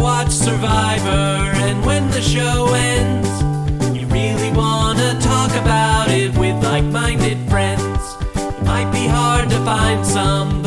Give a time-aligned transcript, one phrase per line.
[0.00, 3.28] watch Survivor, and when the show ends,
[3.94, 8.16] you really wanna talk about it with like minded friends.
[8.34, 10.59] It might be hard to find some,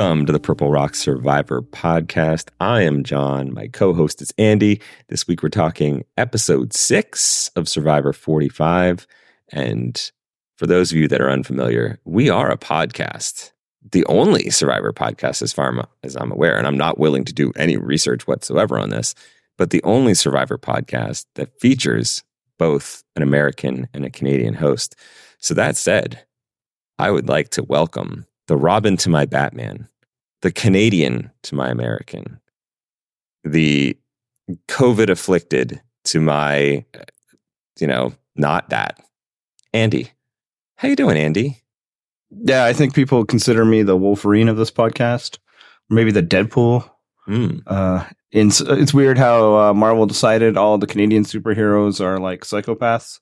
[0.00, 2.48] Welcome to the Purple Rock Survivor podcast.
[2.58, 3.52] I am John.
[3.52, 4.80] My co host is Andy.
[5.08, 9.06] This week we're talking episode six of Survivor 45.
[9.52, 10.10] And
[10.56, 13.52] for those of you that are unfamiliar, we are a podcast,
[13.92, 16.56] the only Survivor podcast as far as I'm aware.
[16.56, 19.14] And I'm not willing to do any research whatsoever on this,
[19.58, 22.24] but the only Survivor podcast that features
[22.58, 24.96] both an American and a Canadian host.
[25.40, 26.24] So that said,
[26.98, 29.86] I would like to welcome the Robin to my Batman,
[30.42, 32.40] the Canadian to my American,
[33.44, 33.96] the
[34.66, 36.84] COVID afflicted to my,
[37.78, 38.98] you know, not that.
[39.72, 40.10] Andy,
[40.74, 41.62] how you doing, Andy?
[42.32, 45.38] Yeah, I think people consider me the Wolverine of this podcast,
[45.88, 46.90] or maybe the Deadpool.
[47.26, 47.58] Hmm.
[47.68, 53.20] Uh, it's, it's weird how uh, Marvel decided all the Canadian superheroes are like psychopaths.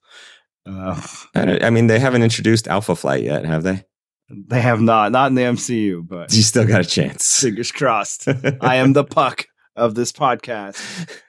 [0.64, 0.98] Uh,
[1.34, 3.84] I, I mean, they haven't introduced Alpha Flight yet, have they?
[4.30, 7.40] They have not, not in the MCU, but You still got a chance.
[7.40, 8.28] fingers crossed.
[8.60, 10.80] I am the puck of this podcast.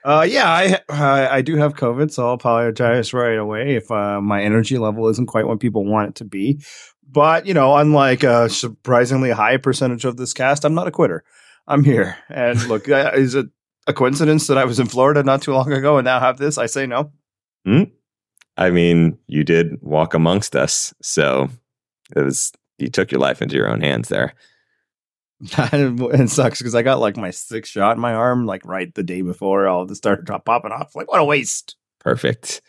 [0.04, 4.20] Uh, yeah, I, I I do have COVID, so I'll apologize right away if uh,
[4.20, 6.60] my energy level isn't quite what people want it to be.
[7.08, 11.22] But you know, unlike a surprisingly high percentage of this cast, I'm not a quitter.
[11.68, 13.46] I'm here, and look, uh, is it
[13.86, 16.58] a coincidence that I was in Florida not too long ago and now have this?
[16.58, 17.12] I say no.
[18.56, 21.48] I mean, you did walk amongst us, so
[22.16, 24.34] it was you took your life into your own hands there.
[25.42, 29.02] it sucks because I got like my sixth shot in my arm, like right the
[29.02, 30.94] day before all this started drop popping off.
[30.94, 31.76] Like, what a waste.
[31.98, 32.60] Perfect.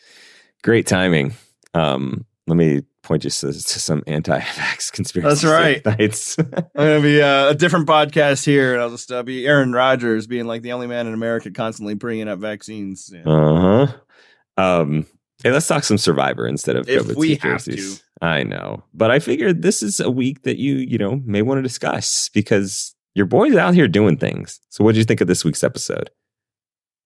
[0.63, 1.33] Great timing.
[1.73, 5.81] Um, let me point you to, to some anti-vax conspiracy That's right.
[6.75, 10.27] I'm gonna be uh, a different podcast here, and I'll just uh, be Aaron Rodgers
[10.27, 13.11] being like the only man in America constantly bringing up vaccines.
[13.13, 13.23] Yeah.
[13.23, 13.93] uh huh.
[14.57, 15.07] Um,
[15.43, 18.03] hey, let's talk some Survivor instead of If COVID we have conspiracies.
[18.21, 21.57] I know, but I figured this is a week that you you know may want
[21.57, 24.59] to discuss because your boy's out here doing things.
[24.69, 26.11] So, what did you think of this week's episode?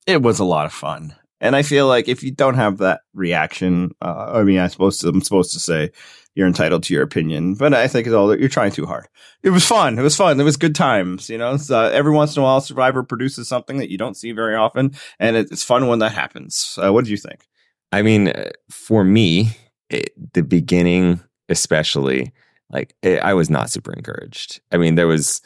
[0.06, 3.02] It was a lot of fun, and I feel like if you don't have that
[3.14, 5.92] reaction, uh, I mean, I'm supposed to, I'm supposed to say
[6.36, 9.08] you're entitled to your opinion, but I think it's all that you're trying too hard.
[9.42, 9.98] It was fun.
[9.98, 10.38] It was fun.
[10.38, 11.30] It was good times.
[11.30, 14.34] You know, so every once in a while, Survivor produces something that you don't see
[14.34, 16.78] very often, and it's fun when that happens.
[16.78, 17.48] Uh, what did you think?
[17.94, 19.56] I mean, uh, for me,
[19.96, 21.20] it, the beginning,
[21.50, 22.32] especially,
[22.70, 24.62] like it, I was not super encouraged.
[24.72, 25.42] I mean, there was,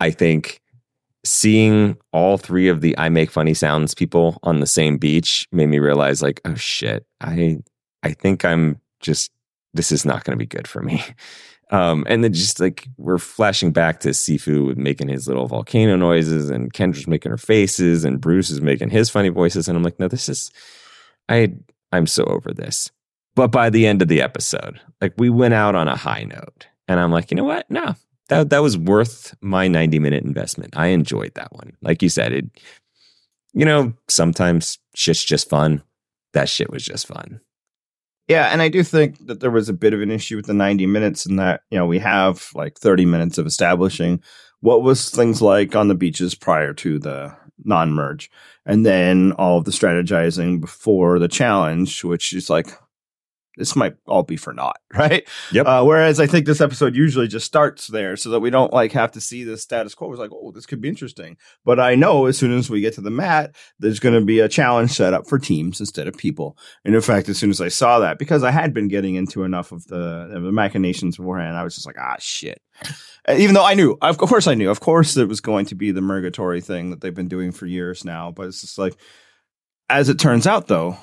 [0.00, 0.60] I think,
[1.24, 5.68] seeing all three of the I make funny sounds people on the same beach made
[5.68, 7.58] me realize, like, oh shit, I,
[8.02, 9.30] I think I'm just
[9.74, 11.02] this is not going to be good for me.
[11.70, 16.50] Um, and then just like we're flashing back to Sifu making his little volcano noises,
[16.50, 19.98] and Kendra's making her faces, and Bruce is making his funny voices, and I'm like,
[19.98, 20.52] no, this is
[21.28, 21.54] I
[21.90, 22.92] I'm so over this.
[23.34, 26.66] But by the end of the episode, like we went out on a high note.
[26.86, 27.68] And I'm like, you know what?
[27.70, 27.94] No.
[28.28, 30.76] That that was worth my 90 minute investment.
[30.76, 31.76] I enjoyed that one.
[31.82, 32.46] Like you said, it
[33.54, 35.82] you know, sometimes shit's just fun.
[36.32, 37.40] That shit was just fun.
[38.26, 40.54] Yeah, and I do think that there was a bit of an issue with the
[40.54, 44.22] 90 minutes in that, you know, we have like 30 minutes of establishing
[44.60, 48.30] what was things like on the beaches prior to the non-merge
[48.66, 52.68] and then all of the strategizing before the challenge, which is like
[53.56, 55.28] this might all be for naught, right?
[55.52, 55.66] Yep.
[55.66, 58.92] Uh, whereas I think this episode usually just starts there so that we don't like
[58.92, 60.10] have to see the status quo.
[60.10, 61.36] It's like, oh, this could be interesting.
[61.64, 64.40] But I know as soon as we get to the mat, there's going to be
[64.40, 66.56] a challenge set up for teams instead of people.
[66.84, 69.44] And in fact, as soon as I saw that, because I had been getting into
[69.44, 72.60] enough of the, of the machinations beforehand, I was just like, ah, shit.
[73.28, 75.74] Uh, Even though I knew, of course I knew, of course it was going to
[75.74, 78.30] be the Mergatory thing that they've been doing for years now.
[78.30, 78.94] But it's just like,
[79.88, 80.96] as it turns out though,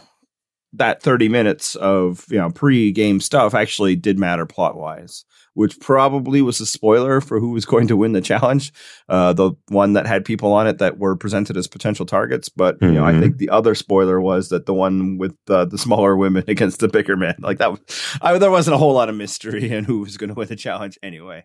[0.73, 6.61] that 30 minutes of, you know, pre-game stuff actually did matter plot-wise, which probably was
[6.61, 8.71] a spoiler for who was going to win the challenge.
[9.09, 12.47] Uh, the one that had people on it that were presented as potential targets.
[12.47, 13.19] But, you know, I Mhm.
[13.19, 16.87] think the other spoiler was that the one with uh, the smaller women against the
[16.87, 17.81] bigger men, like that, was,
[18.21, 20.55] I, there wasn't a whole lot of mystery in who was going to win the
[20.55, 21.43] challenge anyway.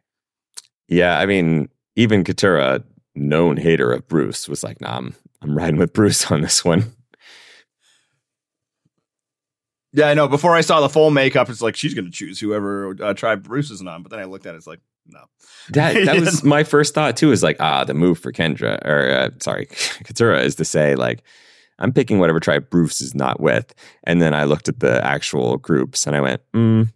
[0.88, 2.84] Yeah, I mean, even Katurah
[3.16, 6.92] known hater of Bruce, was like, nah, I'm, I'm riding with Bruce on this one.
[9.96, 10.28] Yeah, I know.
[10.28, 13.42] Before I saw the full makeup, it's like she's going to choose whoever uh, tribe
[13.42, 14.02] Bruce is on.
[14.02, 15.20] But then I looked at it, it's like, no.
[15.70, 17.32] That that was my first thought too.
[17.32, 19.66] Is like, ah, the move for Kendra or uh, sorry,
[20.04, 21.22] Katurah is to say like,
[21.78, 25.56] I'm picking whatever tribe Bruce is not with, and then I looked at the actual
[25.56, 26.92] groups and I went, mm,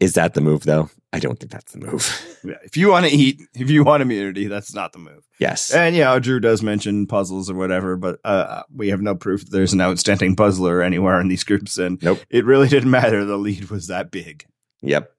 [0.00, 0.90] is that the move though?
[1.12, 2.28] I don't think that's the move.
[2.44, 5.22] Yeah, if you want to eat, if you want immunity, that's not the move.
[5.38, 9.44] yes, And yeah, Drew does mention puzzles or whatever, but uh, we have no proof
[9.44, 11.78] that there's an outstanding puzzler anywhere in these groups.
[11.78, 12.18] And Nope.
[12.30, 13.24] it really didn't matter.
[13.24, 14.44] The lead was that big.
[14.80, 15.12] yep.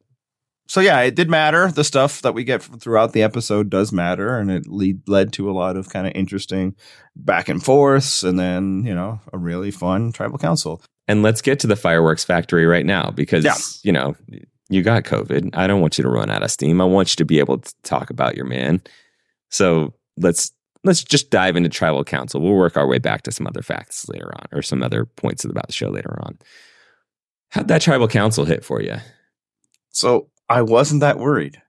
[0.67, 1.71] So yeah, it did matter.
[1.71, 5.49] The stuff that we get throughout the episode does matter, and it lead, led to
[5.49, 6.75] a lot of kind of interesting
[7.15, 10.81] back and forths, and then you know a really fun tribal council.
[11.07, 13.55] And let's get to the fireworks factory right now because Yeah.
[13.83, 14.15] you know
[14.69, 15.55] you got COVID.
[15.55, 16.81] I don't want you to run out of steam.
[16.81, 18.81] I want you to be able to talk about your man.
[19.49, 20.51] So let's
[20.83, 22.41] let's just dive into tribal council.
[22.41, 25.45] We'll work our way back to some other facts later on, or some other points
[25.45, 26.37] about the show later on.
[27.49, 28.95] How'd that tribal council hit for you?
[29.89, 31.61] So I wasn't that worried.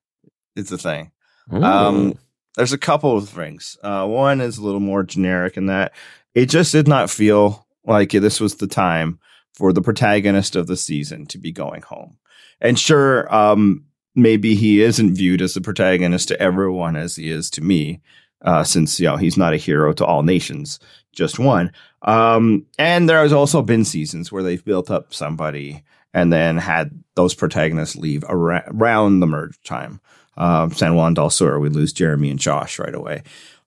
[0.56, 1.12] It's the thing.
[1.50, 2.18] Um,
[2.56, 3.76] There's a couple of things.
[3.82, 5.92] Uh, one is a little more generic in that
[6.34, 9.18] it just did not feel like this was the time
[9.52, 12.16] for the protagonist of the season to be going home.
[12.60, 13.84] And sure, um,
[14.14, 18.00] maybe he isn't viewed as the protagonist to everyone as he is to me,
[18.42, 20.78] uh, since you know he's not a hero to all nations,
[21.12, 21.72] just one.
[22.02, 26.90] Um, and there has also been seasons where they've built up somebody and then had
[27.16, 30.00] those protagonists leave around the merge time
[30.36, 33.22] uh, San Juan del Sur, we lose Jeremy and Josh right away.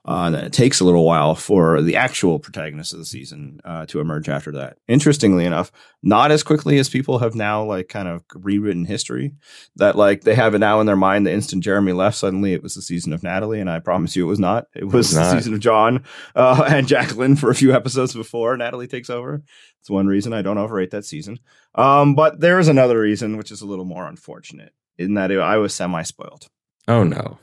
[0.07, 3.86] Uh, and it takes a little while for the actual protagonist of the season uh,
[3.86, 4.77] to emerge after that.
[4.88, 5.69] Interestingly enough,
[6.01, 9.33] not as quickly as people have now like kind of rewritten history.
[9.75, 11.25] That like they have it now in their mind.
[11.25, 14.24] The instant Jeremy left, suddenly it was the season of Natalie, and I promise you,
[14.25, 14.68] it was not.
[14.74, 16.06] It was, was the season of John
[16.36, 19.44] uh, and Jacqueline for a few episodes before Natalie takes over.
[19.81, 21.39] It's one reason I don't overrate that season.
[21.75, 25.57] Um, but there is another reason, which is a little more unfortunate, in that I
[25.57, 26.48] was semi spoiled.
[26.88, 27.39] oh no.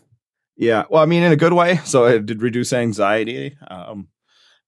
[0.56, 1.76] Yeah, well, I mean, in a good way.
[1.84, 3.56] So it did reduce anxiety.
[3.66, 4.08] Um,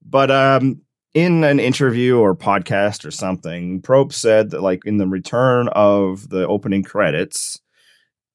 [0.02, 0.82] but um,
[1.14, 6.28] in an interview or podcast or something, Probst said that, like, in the return of
[6.28, 7.60] the opening credits,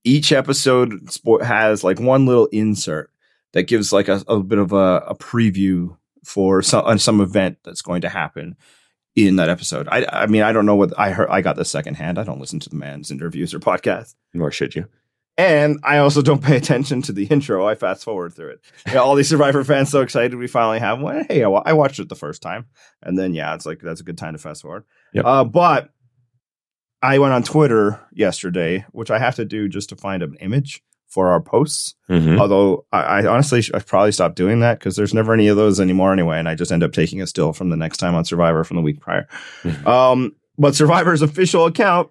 [0.04, 0.94] each episode
[1.44, 3.12] has like one little insert
[3.54, 7.82] that gives like a, a bit of a, a preview for some some event that's
[7.82, 8.56] going to happen
[9.16, 9.88] in that episode.
[9.92, 11.30] I, I mean, I don't know what I heard.
[11.30, 12.18] I got this secondhand.
[12.18, 14.16] I don't listen to the man's interviews or podcasts.
[14.34, 14.88] Nor should you.
[15.38, 17.66] And I also don't pay attention to the intro.
[17.68, 18.60] I fast forward through it.
[18.88, 21.26] Yeah, all these Survivor fans so excited we finally have one.
[21.28, 22.66] Hey, I, watched it the first time,
[23.02, 24.84] and then yeah, it's like that's a good time to fast forward.
[25.14, 25.26] Yep.
[25.26, 25.90] Uh, but
[27.02, 30.84] I went on Twitter yesterday, which I have to do just to find an image
[31.08, 31.96] for our posts.
[32.10, 32.40] Mhm.
[32.40, 35.58] Although I, I honestly sh- I probably stopped doing that because there's never any of
[35.58, 38.16] those anymore anyway, and I just end up taking a still from the next time
[38.16, 39.28] on Survivor from the week prior.
[39.64, 39.86] Mhm.
[39.88, 42.10] Um, but Survivor's official account,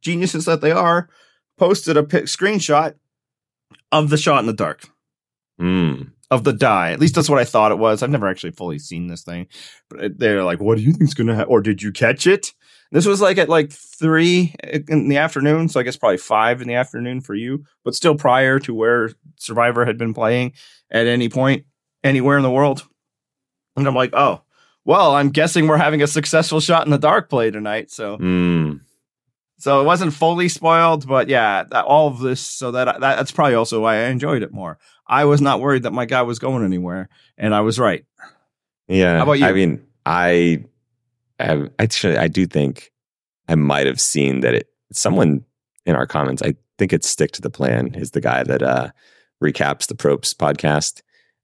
[0.00, 1.08] geniuses that they are,
[1.62, 2.94] posted a pic- screenshot
[3.92, 4.88] of the shot in the dark
[5.60, 6.10] Mm.
[6.30, 6.90] of the die.
[6.92, 8.02] At least that's what I thought it was.
[8.02, 9.46] I've never actually fully seen this thing,
[9.88, 12.52] but they're like, "What do you think's gonna happen?" Or did you catch it?
[12.90, 14.54] This was like at like three
[14.88, 18.16] in the afternoon, so I guess probably five in the afternoon for you, but still
[18.16, 20.52] prior to where Survivor had been playing
[20.90, 21.64] at any point
[22.02, 22.82] anywhere in the world.
[23.76, 24.42] And I'm like, oh,
[24.84, 27.90] well, I'm guessing we're having a successful shot in the dark play tonight.
[27.90, 28.80] So Mm.
[29.62, 32.40] So it wasn't fully spoiled, but yeah, that, all of this.
[32.40, 34.76] So that, that that's probably also why I enjoyed it more.
[35.06, 38.04] I was not worried that my guy was going anywhere, and I was right.
[38.88, 39.18] Yeah.
[39.18, 39.46] How about you?
[39.46, 40.64] I mean, I
[41.38, 42.90] have actually I do think
[43.48, 45.44] I might have seen that it someone
[45.86, 48.90] in our comments, I think it's Stick to the Plan is the guy that uh
[49.40, 51.02] recaps the Probst podcast.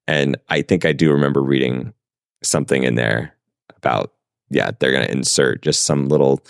[0.09, 1.93] And I think I do remember reading
[2.43, 3.37] something in there
[3.77, 4.15] about,
[4.51, 6.45] yeah, they're gonna insert just some little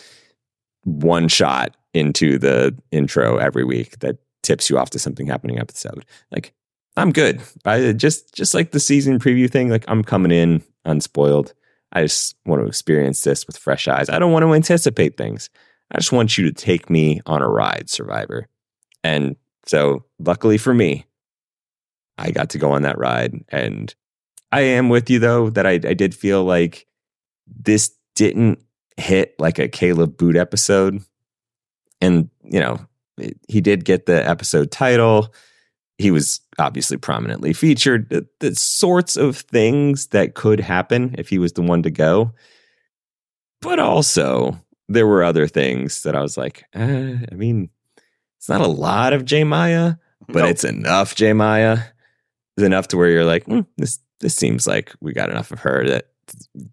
[0.85, 6.05] one shot into the intro every week that tips you off to something happening episode.
[6.31, 6.53] Like
[6.97, 7.41] I'm good.
[7.65, 9.69] I just just like the season preview thing.
[9.69, 11.55] Like I'm coming in unspoiled.
[11.93, 14.11] I just want to experience this with fresh eyes.
[14.11, 15.49] I don't want to anticipate things.
[15.91, 18.47] I just want you to take me on a ride, Survivor.
[19.03, 21.07] And so, luckily for me,
[22.19, 23.43] I got to go on that ride.
[23.49, 23.95] And
[24.53, 26.87] I am with you though that I, I did feel like
[27.47, 28.61] this didn't
[28.99, 31.03] hit like a Kaleb Boot episode.
[32.01, 32.79] And you know,
[33.19, 35.33] it- he did get the episode title
[36.01, 38.09] he was obviously prominently featured.
[38.09, 42.33] The, the sorts of things that could happen if he was the one to go.
[43.61, 44.57] But also,
[44.89, 47.71] there were other things that I was like, uh, I mean,
[48.37, 49.95] it's not a lot of J Maya,
[50.29, 50.47] but No.
[50.47, 51.79] it's enough J Maya.
[52.59, 55.85] enough to where you're like, "Hmm, this this seems like we got enough of her
[55.89, 56.11] that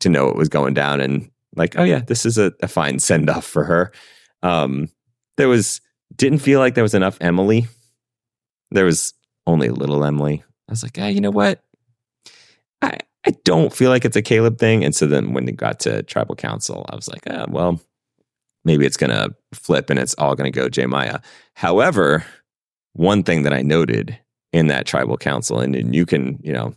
[0.01, 2.99] to know what was going down, and like, oh yeah, this is a, a fine
[2.99, 3.91] send off for her.
[4.43, 4.89] Um,
[5.37, 5.81] there was
[6.15, 7.67] didn't feel like there was enough Emily.
[8.71, 9.13] There was
[9.47, 10.43] only a little Emily.
[10.67, 11.63] I was like, ah, you know what?
[12.81, 14.83] I I don't feel like it's a Kaleb thing.
[14.83, 17.79] And so then when it got to tribal council, I was like, ah, well,
[18.63, 21.19] maybe it's gonna flip and it's all gonna go J Maya.
[21.53, 22.23] However,
[22.93, 24.17] one thing that I noted
[24.53, 26.73] in that tribal council, and, and you can, you know,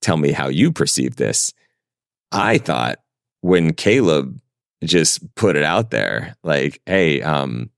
[0.00, 1.52] tell me how you perceive this.
[2.32, 2.98] I thought
[3.40, 4.38] when Kaleb
[4.84, 7.70] just put it out there, like, hey, um,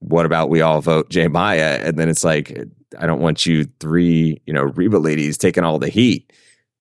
[0.00, 1.80] what about we all vote J Maya?
[1.82, 2.56] And then it's like,
[2.98, 6.32] I don't want you three, you know, Reba ladies taking all the heat.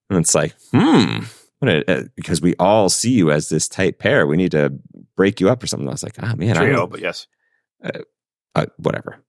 [0.10, 1.20] And it's like, hmm,
[1.62, 4.28] uh, because we all see you as this tight pair.
[4.28, 4.74] We need to
[5.16, 5.88] break you up or something.
[5.88, 7.28] I was like, ah, oh, man, trio, but yes,
[7.84, 8.00] uh,
[8.56, 9.24] uh, whatever.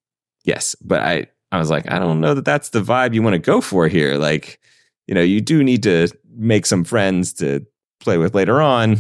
[0.45, 3.35] Yes, but I, I was like, I don't know that that's the vibe you want
[3.35, 4.17] to go for here.
[4.17, 4.59] Like,
[5.07, 7.65] you know, you do need to make some friends to
[8.03, 8.99] play with later on.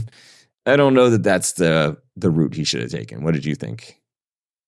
[0.66, 3.24] I don't know that that's the the route he should have taken.
[3.24, 4.00] What did you think?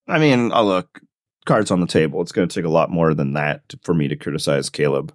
[0.08, 1.00] I mean, I'll look
[1.46, 2.20] cards on the table.
[2.22, 5.10] It's going to take a lot more than that to, for me to criticize Kaleb,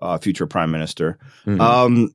[0.00, 1.18] uh, future prime minister.
[1.44, 1.60] Mm-hmm.
[1.60, 2.14] Um,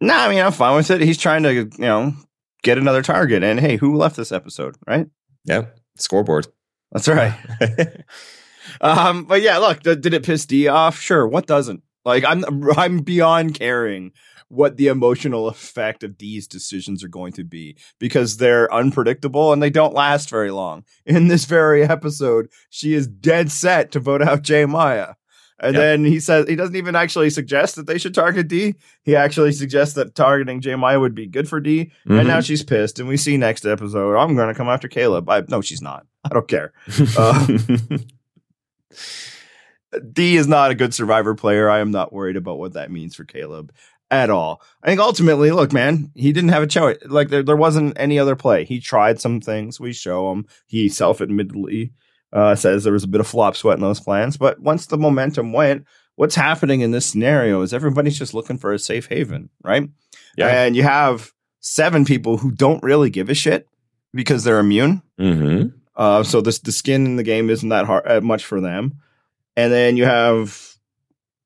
[0.00, 1.00] no, nah, I mean, I'm fine with it.
[1.00, 2.14] He's trying to, you know,
[2.62, 3.42] get another target.
[3.42, 5.08] And hey, who left this episode, right?
[5.44, 6.46] Yeah, scoreboard.
[6.92, 7.34] That's right.
[8.80, 10.98] um, but yeah, look, did it piss D off?
[10.98, 11.26] Sure.
[11.26, 11.82] What doesn't?
[12.04, 12.44] Like, I'm
[12.76, 14.12] I'm beyond caring
[14.48, 19.62] what the emotional effect of these decisions are going to be because they're unpredictable and
[19.62, 20.84] they don't last very long.
[21.06, 25.14] In this very episode, she is dead set to vote out J Maya.
[25.60, 25.82] And yep.
[25.82, 28.76] then he says he doesn't even actually suggest that they should target D.
[29.02, 31.86] He actually suggests that targeting J Maya would be good for D.
[31.86, 32.12] Mm-hmm.
[32.12, 33.00] And now she's pissed.
[33.00, 35.28] And we see next episode, I'm going to come after Kaleb.
[35.28, 36.06] I, no, she's not.
[36.24, 36.72] I don't care.
[37.16, 37.46] Uh,
[40.12, 41.68] D is not a good survivor player.
[41.68, 43.70] I am not worried about what that means for Kaleb
[44.10, 44.62] at all.
[44.82, 46.98] I think ultimately, look, man, he didn't have a choice.
[47.06, 48.64] Like there, there wasn't any other play.
[48.64, 49.78] He tried some things.
[49.78, 50.46] We show him.
[50.66, 51.92] He self-admittedly
[52.32, 54.36] uh, says there was a bit of flop sweat in those plans.
[54.36, 55.86] But once the momentum went,
[56.16, 59.88] what's happening in this scenario is everybody's just looking for a safe haven, right?
[60.36, 60.48] Yeah.
[60.48, 63.68] And you have seven people who don't really give a shit
[64.14, 65.02] because they're immune.
[65.18, 65.68] Mm-hmm.
[65.96, 69.00] Uh, so this the skin in the game isn't that hard uh, much for them.
[69.56, 70.67] And then you have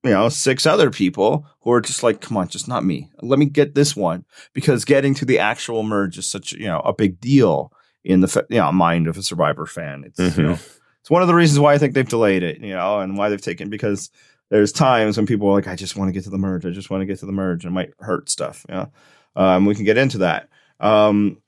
[0.05, 3.11] you know, six other people who are just like, come on, just not me.
[3.21, 6.81] Let me get this one because getting to the actual merge is such, you know,
[6.81, 7.73] a big deal
[8.05, 10.05] in the you know, mind of a survivor fan.
[10.05, 10.41] It's, mm-hmm.
[10.41, 10.59] you know,
[11.01, 13.29] it's one of the reasons why I think they've delayed it, you know, and why
[13.29, 14.11] they've taken because
[14.51, 16.67] there's times when people are like, I just want to get to the merge.
[16.67, 17.65] I just want to get to the merge.
[17.65, 18.67] And it might hurt stuff.
[18.69, 18.87] Yeah.
[19.37, 20.49] Um, we can get into that.
[20.81, 21.41] Um,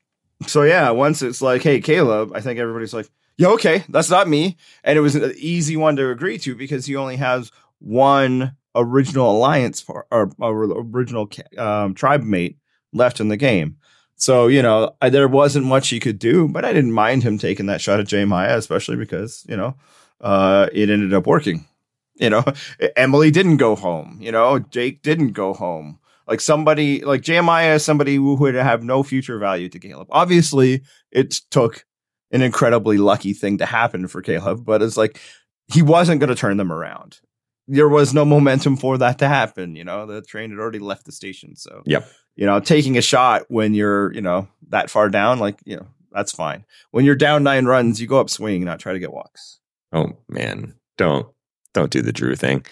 [0.46, 4.28] so yeah, once it's like, hey, Kaleb, I think everybody's like, yeah, okay, that's not
[4.28, 4.56] me.
[4.84, 7.50] And it was an easy one to agree to because he only has
[7.84, 12.58] one original alliance or, or, or original um, tribe mate
[12.92, 13.76] left in the game.
[14.16, 17.36] So, you know, I, there wasn't much he could do, but I didn't mind him
[17.36, 19.76] taking that shot at J Maya, especially because, you know,
[20.20, 21.66] uh, it ended up working.
[22.14, 22.44] You know,
[22.96, 24.18] Emily didn't go home.
[24.20, 25.98] You know, Jake didn't go home.
[26.26, 30.06] Like somebody, like J Maya is somebody who would have no future value to Kaleb.
[30.10, 31.84] Obviously, it took
[32.30, 35.20] an incredibly lucky thing to happen for Kaleb, but it's like
[35.66, 37.20] he wasn't going to turn them around
[37.66, 39.76] there was no momentum for that to happen.
[39.76, 41.56] You know, the train had already left the station.
[41.56, 42.08] So, yep.
[42.36, 45.86] You know, taking a shot when you're, you know, that far down, like, you know,
[46.12, 46.64] that's fine.
[46.90, 49.58] When you're down nine runs, you go up swing, not try to get walks.
[49.92, 51.26] Oh man, don't
[51.72, 52.64] don't do the Drew thing.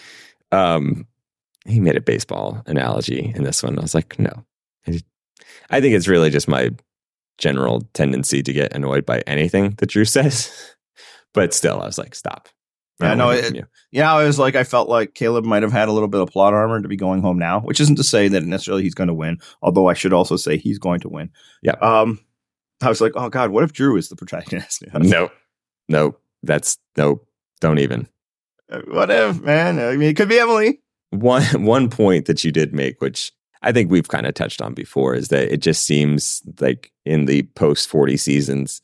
[0.50, 1.06] Um,
[1.66, 3.78] he made a baseball analogy in this one.
[3.78, 4.44] I was like, no.
[5.70, 6.70] I think it's really just my
[7.38, 10.75] general tendency to get annoyed by anything that Drew says.
[11.34, 12.49] But still, I was like, stop.
[13.02, 15.92] Yeah, no, it, yeah, I was like, I felt like Kaleb might have had a
[15.92, 18.42] little bit of plot armor to be going home now, which isn't to say that
[18.42, 19.38] necessarily he's going to win.
[19.62, 21.30] Although I should also say he's going to win.
[21.62, 21.76] Yeah.
[21.80, 22.21] Um,
[22.82, 24.85] I was like, oh god, what if Drew is the protagonist?
[24.94, 25.30] no,
[25.88, 27.23] no, that's no,
[27.61, 28.09] don't even.
[28.71, 29.78] Uh, what if, man?
[29.78, 30.80] I mean, it could be Emily.
[31.11, 33.32] One one point that you did make, which
[33.62, 37.26] I think we've kind of touched on before, is that it just seems like in
[37.26, 38.80] the post forty seasons,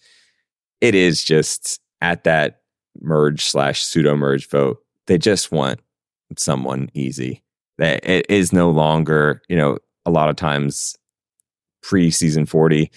[0.80, 2.60] it is just at that
[3.00, 4.78] merge slash pseudo merge vote.
[5.06, 5.80] They just want
[6.36, 7.42] someone easy.
[7.78, 10.96] That it is no longer, you know, a lot of times
[11.82, 12.90] pre season 40,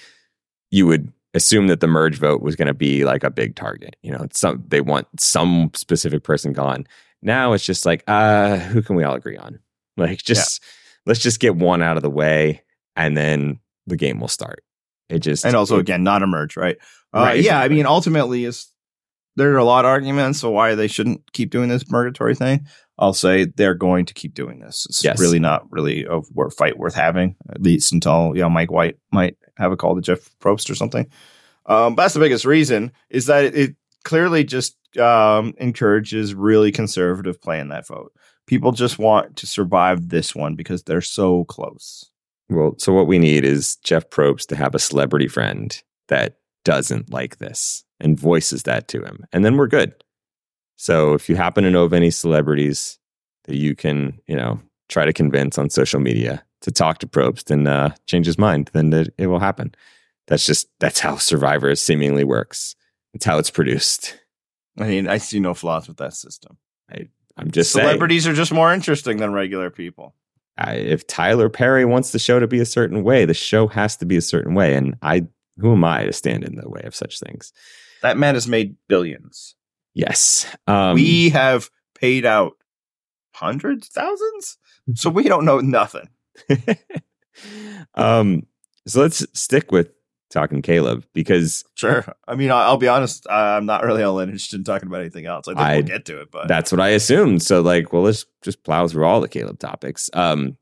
[0.71, 3.95] you would assume that the merge vote was going to be like a big target.
[4.01, 6.87] You know, some they want some specific person gone.
[7.21, 9.59] Now it's just like, uh, who can we all agree on?
[9.97, 10.67] Like just yeah.
[11.05, 12.63] let's just get one out of the way
[12.95, 14.63] and then the game will start.
[15.09, 16.77] It just And also it, again, not a merge, right?
[17.13, 18.70] Uh, right, yeah, I mean ultimately is
[19.35, 22.65] there are a lot of arguments of why they shouldn't keep doing this purgatory thing.
[22.99, 24.85] I'll say they're going to keep doing this.
[24.89, 25.19] It's Yes.
[25.19, 26.21] really not really a
[26.51, 30.01] fight worth having, at least until you know Mike White might have a call to
[30.01, 31.07] Jeff Probst or something.
[31.65, 37.39] Um, but that's the biggest reason is that it, clearly just um, encourages really conservative
[37.41, 38.11] play in that vote.
[38.47, 42.09] People just want to survive this one because they're so close.
[42.49, 47.11] Well, so what we need is Jeff Probst to have a celebrity friend that doesn't
[47.11, 49.25] like this and voices that to him.
[49.31, 49.93] And then we're good.
[50.75, 52.97] So if you happen to know of any celebrities
[53.45, 57.51] that you can, you know, try to convince on social media to talk to Probst
[57.51, 59.73] and uh, change his mind, then it, it will happen.
[60.27, 62.75] That's just, that's how Survivor seemingly works.
[63.13, 64.17] It's how it's produced.
[64.79, 66.57] I mean, I see no flaws with that system.
[67.37, 67.87] I'm just saying.
[67.87, 70.13] Celebrities are just more interesting than regular people.
[70.57, 73.95] I, if Tyler Perry wants the show to be a certain way, the show has
[73.97, 74.75] to be a certain way.
[74.75, 75.27] And I,
[75.61, 77.53] who am I to stand in the way of such things?
[78.01, 79.55] That man has made billions.
[79.93, 80.45] Yes.
[80.67, 82.53] Um, we have paid out
[83.33, 84.57] hundreds, thousands.
[84.95, 86.09] So we don't know nothing.
[87.95, 88.43] um,
[88.87, 89.89] so let's stick with
[90.29, 92.05] talking Kaleb because Sure.
[92.27, 93.27] I mean, I'll, I'll be honest.
[93.29, 95.47] I'm not really all interested in talking about anything else.
[95.47, 97.43] I think I- we'll get to it, but that's what I assumed.
[97.43, 100.09] So like, well, let's just plow through all the Kaleb topics.
[100.13, 100.57] Um,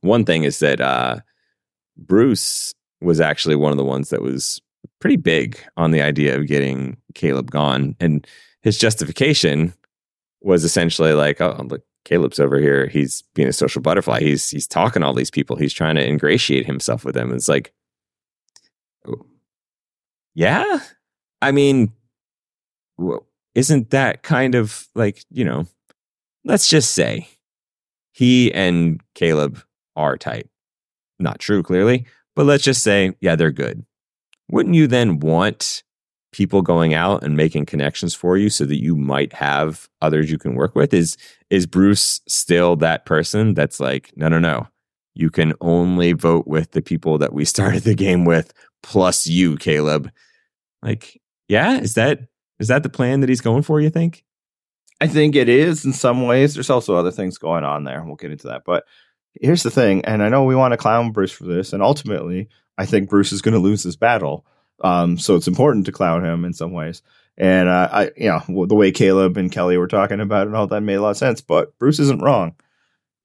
[0.00, 1.20] one thing is that uh,
[1.96, 4.60] Bruce was actually one of the ones that was
[5.00, 8.26] pretty big on the idea of getting Kaleb gone, and
[8.62, 9.72] his justification
[10.40, 12.86] was essentially like, "Oh, look, Kaleb's over here.
[12.86, 14.20] He's being a social butterfly.
[14.20, 15.56] He's he's talking to all these people.
[15.56, 17.72] He's trying to ingratiate himself with them." It's like,
[19.06, 19.26] oh,
[20.34, 20.80] yeah,
[21.42, 21.92] I mean,
[23.54, 25.66] isn't that kind of like you know?
[26.44, 27.28] Let's just say
[28.12, 29.62] he and Kaleb
[29.96, 30.48] are tight.
[31.18, 32.06] Not true, clearly,
[32.40, 33.84] but let's just say, yeah, they're good.
[34.50, 35.82] Wouldn't you then want
[36.32, 40.38] people going out and making connections for you so that you might have others you
[40.38, 40.94] can work with?
[40.94, 41.18] Is
[41.50, 44.66] is Bruce still that person that's like, no, no, no.
[45.12, 49.56] You can only vote with the people that we started the game with, plus you,
[49.56, 50.10] Kaleb.
[50.82, 52.20] Like, yeah, is that
[52.58, 54.24] is that the plan that he's going for, you think?
[55.02, 56.54] I think it is in some ways.
[56.54, 58.02] There's also other things going on there.
[58.02, 58.62] We'll get into that.
[58.64, 58.84] But
[59.34, 62.48] here's the thing, and I know we want to clown Bruce for this, and ultimately,
[62.78, 64.46] I think Bruce is going to lose this battle.
[64.82, 67.02] Um, so it's important to clown him in some ways.
[67.36, 70.56] And uh, I, you know, the way Kaleb and Kelly were talking about it and
[70.56, 71.40] all that made a lot of sense.
[71.40, 72.54] But Bruce isn't wrong.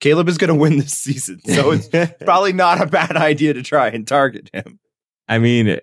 [0.02, 1.88] Kaleb is going to win this season, so it's
[2.24, 4.80] probably not a bad idea to try and target him.
[5.28, 5.80] I mean,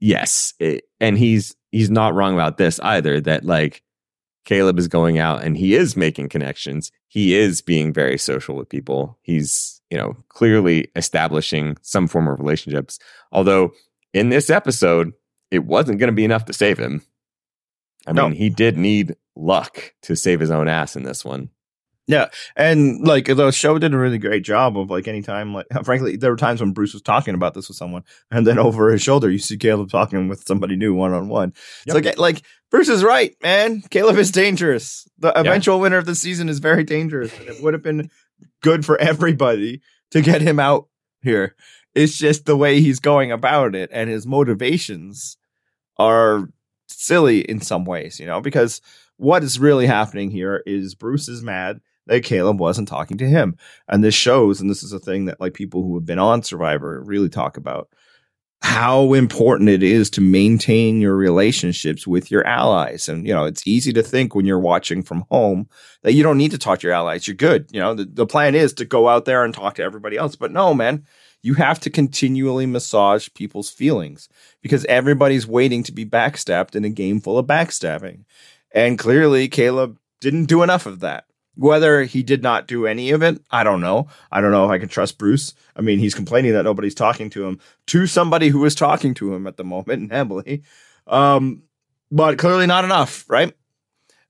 [0.00, 3.20] yes, it, and he's he's not wrong about this either.
[3.20, 3.82] That like
[4.44, 6.90] Kaleb is going out and he is making connections.
[7.08, 9.18] He is being very social with people.
[9.22, 12.98] He's you know clearly establishing some form of relationships.
[13.30, 13.72] Although
[14.12, 15.12] in this episode,
[15.50, 17.02] it wasn't going to be enough to save him.
[18.06, 18.28] I No.
[18.28, 21.50] mean, he did need luck to save his own ass in this one.
[22.08, 26.16] Yeah, and like the show did a really great job of like anytime like frankly
[26.16, 29.02] there were times when Bruce was talking about this with someone and then over his
[29.02, 31.54] shoulder you see Kaleb talking with somebody new one on one.
[31.86, 33.82] It's like like Bruce is right, man.
[33.82, 35.06] Kaleb is dangerous.
[35.18, 37.38] The eventual winner of the season is very dangerous.
[37.38, 38.10] And it would have been
[38.62, 40.88] good for everybody to get him out
[41.22, 41.54] here.
[41.94, 45.36] It's just the way he's going about it and his motivations
[45.98, 46.48] are
[46.88, 48.80] silly in some ways, you know, because
[49.18, 53.56] what is really happening here is Bruce is mad that Kaleb wasn't talking to him.
[53.88, 56.42] And this shows, and this is a thing that like people who have been on
[56.42, 57.88] Survivor really talk about
[58.62, 63.08] how important it is to maintain your relationships with your allies.
[63.08, 65.68] And, you know, it's easy to think when you're watching from home
[66.02, 67.26] that you don't need to talk to your allies.
[67.26, 67.66] You're good.
[67.72, 70.36] You know, the, the plan is to go out there and talk to everybody else.
[70.36, 71.04] But no, man,
[71.42, 74.28] you have to continually massage people's feelings
[74.62, 78.24] because everybody's waiting to be backstabbed in a game full of backstabbing.
[78.70, 81.24] And clearly, Kaleb didn't do enough of that.
[81.54, 84.08] Whether he did not do any of it, I don't know.
[84.30, 85.54] I don't know if I can trust Bruce.
[85.76, 89.34] I mean, he's complaining that nobody's talking to him to somebody who is talking to
[89.34, 90.62] him at the moment in Emily.
[91.06, 91.62] Um,
[92.10, 93.54] but clearly not enough, right?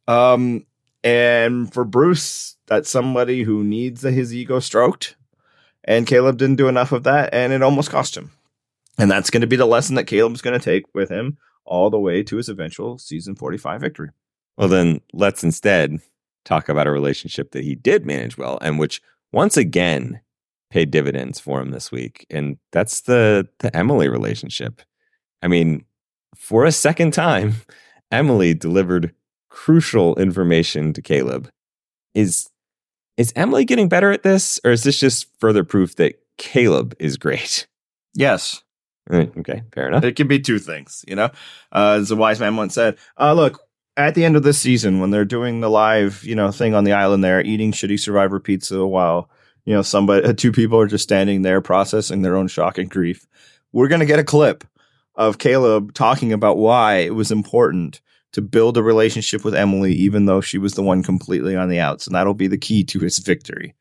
[0.08, 0.66] Um,
[1.04, 5.16] and for Bruce, that's somebody who needs his ego stroked.
[5.84, 8.30] And Kaleb didn't do enough of that, and it almost cost him.
[8.98, 11.90] And that's going to be the lesson that Kaleb's going to take with him all
[11.90, 14.10] the way to his eventual season 45 victory.
[14.56, 16.00] Well, then let's instead
[16.44, 19.00] talk about a relationship that he did manage well and which
[19.32, 20.20] once again
[20.70, 22.26] paid dividends for him this week.
[22.30, 24.82] And that's the the Emily relationship.
[25.42, 25.84] I mean,
[26.36, 27.54] for a second time,
[28.10, 29.14] Emily delivered
[29.50, 31.48] crucial information to Kaleb.
[32.14, 32.48] Is
[33.16, 37.16] is Emily getting better at this or is this just further proof that Kaleb is
[37.16, 37.66] great?
[38.14, 38.62] Yes,
[39.10, 40.04] Okay, fair enough.
[40.04, 41.30] it can be two things, you know.
[41.74, 43.58] Uh, as a wise man once said, uh, "Look,
[43.96, 46.84] at the end of this season when they're doing the live, you know, thing on
[46.84, 49.30] the island there, eating shitty survivor pizza while,
[49.64, 53.26] you know, somebody two people are just standing there processing their own shock and grief.
[53.72, 54.64] We're gonna get a clip
[55.14, 58.00] of Kaleb talking about why it was important
[58.32, 61.78] to build a relationship with Emily, even though she was the one completely on the
[61.78, 63.74] outs, and that'll be the key to his victory.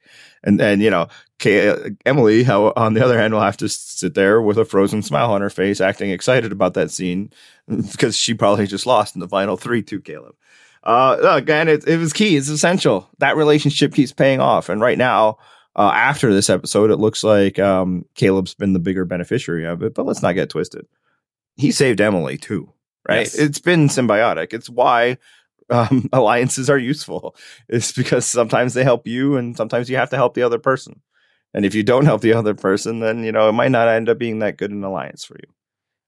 [0.43, 1.07] And then, you know,
[1.41, 5.01] Kay, Emily, how on the other hand, will have to sit there with a frozen
[5.01, 7.31] smile on her face, acting excited about that scene
[7.67, 10.35] because she probably just lost in the final three to Kaleb.
[10.83, 12.37] Uh, again, it, it was key.
[12.37, 13.09] It's essential.
[13.19, 14.69] That relationship keeps paying off.
[14.69, 15.37] And right now,
[15.75, 19.93] uh, after this episode, it looks like um, Kaleb's been the bigger beneficiary of it.
[19.93, 20.87] But let's not get twisted.
[21.57, 22.73] He saved Emily too
[23.07, 23.19] right?
[23.19, 23.35] Yes.
[23.35, 24.53] It's been symbiotic.
[24.53, 25.17] It's why
[25.69, 27.35] um, alliances are useful.
[27.67, 31.01] It's because sometimes they help you, and sometimes you have to help the other person.
[31.53, 34.07] And if you don't help the other person, then you know it might not end
[34.09, 35.53] up being that good an alliance for you.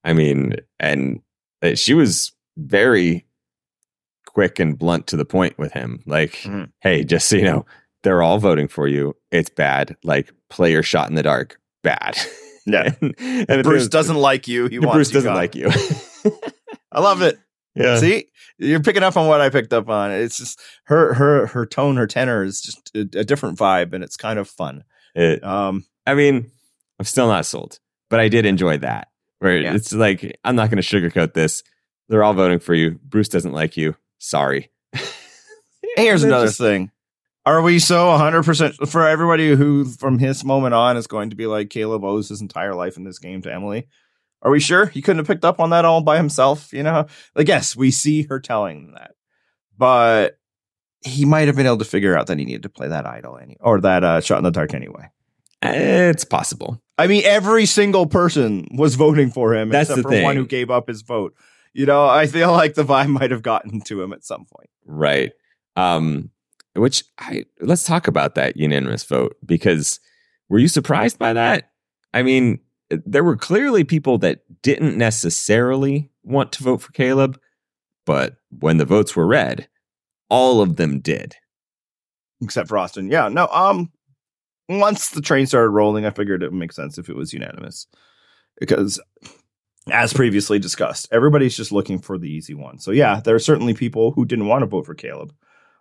[0.03, 1.21] I mean, and
[1.61, 3.25] uh, she was very
[4.25, 6.01] quick and blunt to the point with him.
[6.05, 6.71] Like, Mhm.
[6.81, 7.65] hey, just so you know,
[8.03, 9.15] they're all voting for you.
[9.31, 9.95] It's bad.
[10.03, 11.59] Like, play your shot in the dark.
[11.83, 12.17] Bad.
[12.65, 12.93] Yeah.
[13.01, 13.15] and,
[13.49, 14.67] and Bruce doesn't like you.
[14.67, 15.35] He wants Bruce doesn't gone.
[15.35, 15.69] like you.
[16.91, 17.37] I love it.
[17.75, 17.97] yeah.
[17.99, 18.27] See,
[18.57, 20.11] you're picking up on what I picked up on.
[20.11, 24.03] It's just her, her, her tone, her tenor is just a, a different vibe, and
[24.03, 24.83] it's kind of fun.
[25.15, 26.49] It- Um, I mean,
[26.99, 29.07] I'm still not sold, but I did enjoy that.
[29.39, 29.75] Where Yeah.
[29.75, 31.63] it's like, I'm not going to sugarcoat this.
[32.09, 32.99] They're all voting for you.
[33.03, 33.95] Bruce doesn't like you.
[34.19, 34.69] Sorry.
[35.97, 36.91] Here's another just- thing.
[37.45, 41.45] Are we so 100% for everybody who from his moment on is going to be
[41.45, 43.87] like Kaleb owes his entire life in this game to Emily?
[44.41, 46.71] Are we sure he couldn't have picked up on that all by himself?
[46.71, 49.15] You know, like, yes, we see her telling that,
[49.77, 50.37] but
[51.05, 53.37] he might have been able to figure out that he needed to play that idol
[53.37, 55.09] any or that uh, shot in the dark anyway.
[55.61, 56.81] It's possible.
[56.97, 60.45] I mean, every single person was voting for him That's except the for one who
[60.45, 61.33] gave up his vote.
[61.73, 64.69] You know, I feel like the vibe might have gotten to him at some point.
[64.85, 65.31] Right.
[65.75, 66.29] Um,
[66.75, 69.99] which I let's talk about that unanimous vote because
[70.49, 71.71] were you surprised by that?
[72.13, 77.37] I mean, there were clearly people that didn't necessarily want to vote for Kaleb,
[78.05, 79.67] but when the votes were read,
[80.33, 81.35] all of them did.
[82.41, 83.09] except for Austin.
[83.09, 83.47] Yeah, no.
[83.47, 83.91] Um,
[84.67, 87.87] once the train started rolling, I figured it would make sense if it was unanimous,
[88.59, 88.99] because
[89.91, 92.79] as previously discussed, everybody's just looking for the easy one.
[92.79, 95.31] So yeah, there are certainly people who didn't want to vote for Kaleb.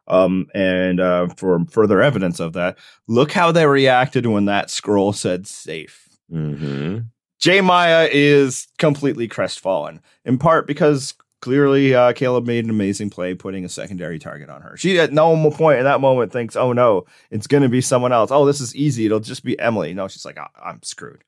[0.09, 5.13] Um, and uh, for further evidence of that, look how they reacted when that scroll
[5.13, 6.09] said safe.
[6.31, 6.99] mm-hmm.
[7.39, 13.35] J Maya is completely crestfallen, in part because clearly uh, Kaleb made an amazing play
[13.35, 14.77] putting a secondary target on her.
[14.79, 18.13] She at no point in that moment thinks, oh no, it's going to be someone
[18.13, 18.31] else.
[18.31, 19.05] Oh, this is easy.
[19.05, 19.93] It'll just be Emily.
[19.93, 21.25] No, she's like, "I- I'm screwed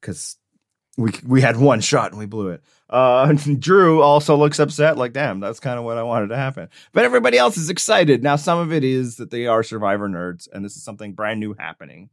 [0.00, 0.36] because
[0.96, 2.62] we, we had one shot and we blew it.
[2.88, 6.68] Uh, Drew also looks upset, like, damn, that's kind of what I wanted to happen.
[6.92, 8.22] But everybody else is excited.
[8.22, 11.40] Now, some of it is that they are survivor nerds and this is something brand
[11.40, 12.10] new happening.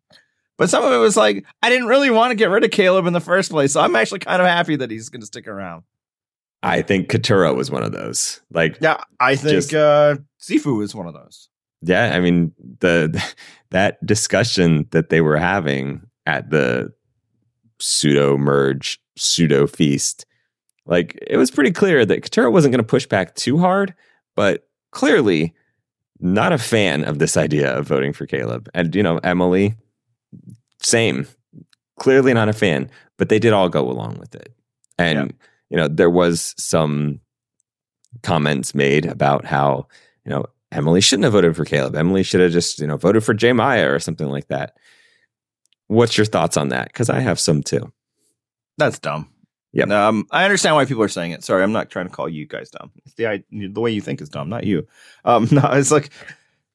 [0.58, 3.08] But some of it was like, I didn't really want to get rid of Kaleb
[3.08, 3.74] in the first place.
[3.74, 5.84] So I'm actually kind of happy that he's going to stick around.
[6.64, 8.42] I think Katurah was one of those.
[8.52, 11.50] Like, Yeah, I think Just- uh, Sifu is one of those.
[11.82, 13.24] yeah, I mean the
[13.72, 16.94] that discussion that they were having at the
[17.80, 20.26] pseudo merge pseudo feast,
[20.86, 23.94] like it was pretty clear that Katurah wasn't going to push back too hard,
[24.36, 25.54] but clearly
[26.20, 28.68] not a fan of this idea of voting for Kaleb.
[28.76, 29.74] And you know, Emily,
[30.82, 31.28] same,
[32.00, 34.54] clearly not a fan, but they did all go along with it.
[35.00, 35.48] And Yeah.
[35.72, 37.22] You know, there was some
[38.22, 39.88] comments made about how
[40.26, 41.96] you know Emily shouldn't have voted for Kaleb.
[41.96, 44.78] Emily should have just you know voted for J Maya or something like that.
[45.88, 46.88] What's your thoughts on that?
[46.88, 47.92] Because I have some too.
[48.78, 49.30] That's dumb.
[49.74, 49.86] Yeah.
[49.86, 51.44] Um, I understand why people are saying it.
[51.44, 52.92] Sorry, I'm not trying to call you guys dumb.
[53.06, 54.88] It's the I, the way you think is dumb, not you.
[55.24, 56.12] Um, no, it's like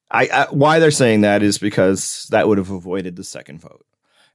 [0.09, 3.85] I, I why they're saying that is because that would have avoided the second vote.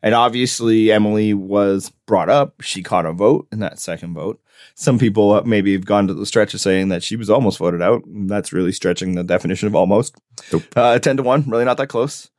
[0.03, 2.61] And obviously, Emily was brought up.
[2.61, 4.41] She caught a vote in that second vote.
[4.75, 7.83] Some people maybe have gone to the stretch of saying that she was almost voted
[7.83, 8.03] out.
[8.07, 10.17] That's really stretching the definition of almost.
[10.53, 10.65] Nope.
[10.75, 12.31] Uh, 10 to 1, really not that close.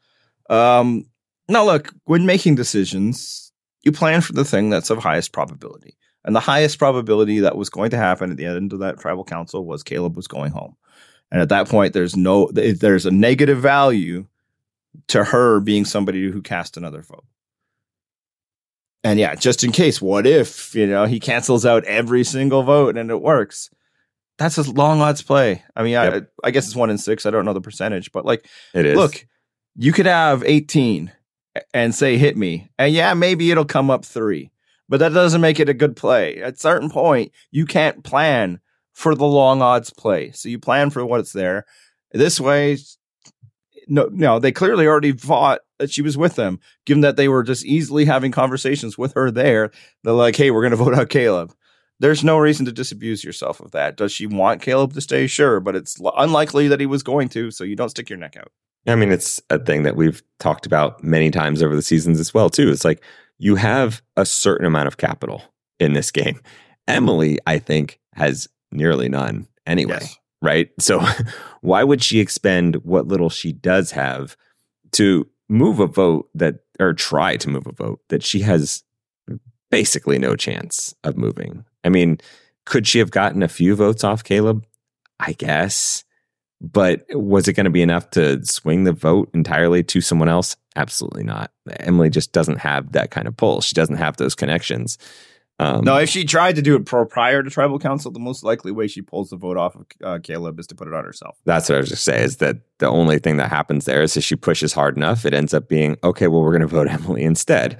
[0.50, 1.06] Um,
[1.48, 5.98] now, look, when making decisions, you plan for the thing that's of highest probability.
[6.26, 9.26] And the highest probability that was going to happen at the end of that tribal
[9.26, 10.76] council was Kaleb was going home.
[11.32, 14.28] And at that point, there's no, there's a negative value
[15.08, 17.26] to her being somebody who cast another vote.
[19.04, 22.98] And yeah, just in case, what if, you know, he cancels out every single vote
[22.98, 23.70] and it works?
[24.38, 25.62] That's a long odds play.
[25.76, 26.30] I mean, Yep.
[26.44, 27.26] I, I guess it's one in six.
[27.26, 28.96] I don't know the percentage, but like, It is.
[28.96, 29.26] look,
[29.76, 31.12] you could have 18
[31.74, 32.70] and say hit me.
[32.80, 34.52] And yeah, maybe it'll come up three,
[34.90, 36.42] but that doesn't make it a good play.
[36.42, 38.60] At a certain point, you can't plan
[38.94, 40.32] for the long odds play.
[40.32, 41.66] So you plan for what's there.
[42.12, 42.78] This way,
[43.88, 47.44] no, no, they clearly already thought that she was with them, given that they were
[47.44, 49.70] just easily having conversations with her there.
[50.04, 51.52] They're like, hey, we're going to vote out Kaleb.
[52.00, 53.98] There's no reason to disabuse yourself of that.
[53.98, 55.28] Does she want Kaleb to stay?
[55.28, 58.36] Sure, but it's unlikely that he was going to, so you don't stick your neck
[58.38, 58.52] out.
[58.88, 62.34] I mean, it's a thing that we've talked about many times over the seasons as
[62.34, 62.70] well, too.
[62.72, 63.02] It's like
[63.38, 65.42] you have a certain amount of capital
[65.80, 66.42] in this game.
[66.88, 70.18] Emily, I think, has nearly none anyway, Yes.
[70.42, 70.70] right?
[70.80, 71.00] So
[71.62, 74.36] why would she expend what little she does have
[74.94, 78.84] to move a vote that, or try to move a vote that she has
[79.70, 81.64] basically no chance of moving?
[81.84, 82.18] I mean,
[82.66, 84.64] could she have gotten a few votes off Kaleb?
[85.20, 86.04] I guess.
[86.60, 90.56] But was it going to be enough to swing the vote entirely to someone else?
[90.76, 91.52] Absolutely not.
[91.82, 93.62] Emily just doesn't have that kind of pull.
[93.62, 94.98] She doesn't have those connections.
[95.64, 98.44] Um, No, if she tried to do it pro- prior to tribal council, the most
[98.44, 101.04] likely way she pulls the vote off of uh, Kaleb is to put it on
[101.06, 101.38] herself.
[101.46, 104.18] that's what I was just saying is that the only thing that happens there is
[104.18, 106.28] if she pushes hard enough, it ends up being okay.
[106.28, 107.80] Well, we're going to vote Emily instead.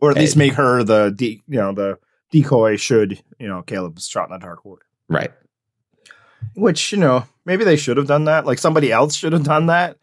[0.00, 1.98] Or at least make her the de- you know the
[2.30, 4.84] decoy should you know Kaleb's shot in the dark order.
[5.08, 5.32] Right.
[6.54, 8.46] Which you know maybe they should have done that.
[8.46, 9.96] Like somebody else should have done that.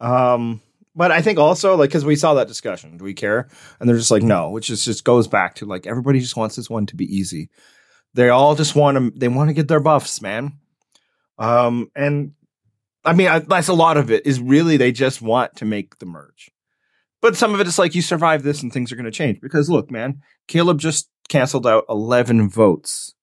[0.00, 0.60] Um,
[0.94, 3.48] but I think also like because we saw that discussion, do we care?
[3.80, 6.56] And they're just like no, which is just goes back to like everybody just wants
[6.56, 7.50] this one to be easy.
[8.14, 10.58] They all just want to they want to get their buffs, man.
[11.38, 12.32] Um, and
[13.04, 15.98] I mean I, that's a lot of it is really they just want to make
[15.98, 16.50] the merge.
[17.22, 19.40] But some of it is like you survive this and things are going to change
[19.40, 23.14] because look, man, Kaleb just canceled out 11 votes.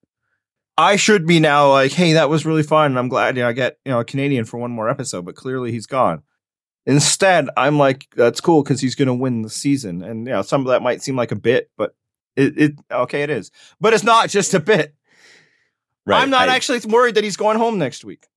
[0.77, 2.97] I should be now like, hey, that was really fun.
[2.97, 5.35] I'm glad you know, I get you know a Canadian for one more episode, but
[5.35, 6.23] clearly he's gone.
[6.89, 10.41] Instead, I'm like, that's cool because he's going to win the season, and you know
[10.41, 11.95] some of that might seem like a bit, but
[12.35, 14.95] it, it okay, it is, but it's not just a bit.
[16.05, 16.21] Right.
[16.21, 18.27] I'm not I- actually worried that he's going home next week.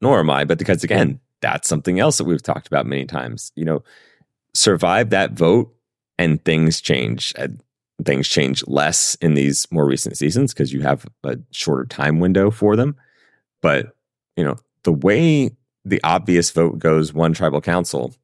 [0.00, 3.52] nor am I, but because again, that's something else that we've talked about many times.
[3.54, 3.84] You know,
[4.52, 5.72] survive that vote
[6.18, 7.32] and things change.
[7.36, 7.62] And
[8.04, 12.50] things change less in these more recent seasons because you have a shorter time window
[12.50, 12.96] for them.
[13.62, 13.96] But,
[14.36, 15.52] you know, the way
[15.86, 18.14] the obvious vote goes, one tribal council,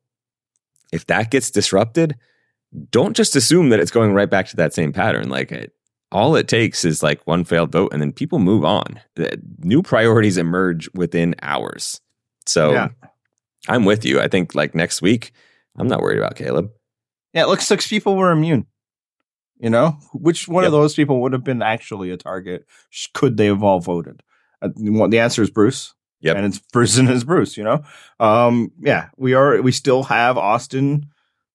[0.93, 2.17] if that gets disrupted,
[2.91, 5.29] don't just assume that it's going right back to that same pattern.
[5.29, 5.73] Like it,
[6.11, 9.01] all it takes is like one failed vote and then people move on.
[9.59, 12.01] New priorities emerge within hours.
[12.47, 12.89] So Yeah.
[13.69, 14.21] I'm with you.
[14.21, 15.33] I think like next week,
[15.77, 16.71] I'm not worried about Kaleb.
[17.33, 18.67] Yeah, it looks six people were immune.
[19.59, 22.67] You know, which one of those people would have been actually a target?
[23.15, 24.21] Could they have all voted?
[24.61, 25.95] Uh, the answer is Bruce.
[26.23, 26.37] Yep.
[26.37, 27.57] and it's Bruce and it's Bruce.
[27.57, 27.83] You know,
[28.21, 29.61] um, yeah, we are.
[29.61, 31.07] We still have Austin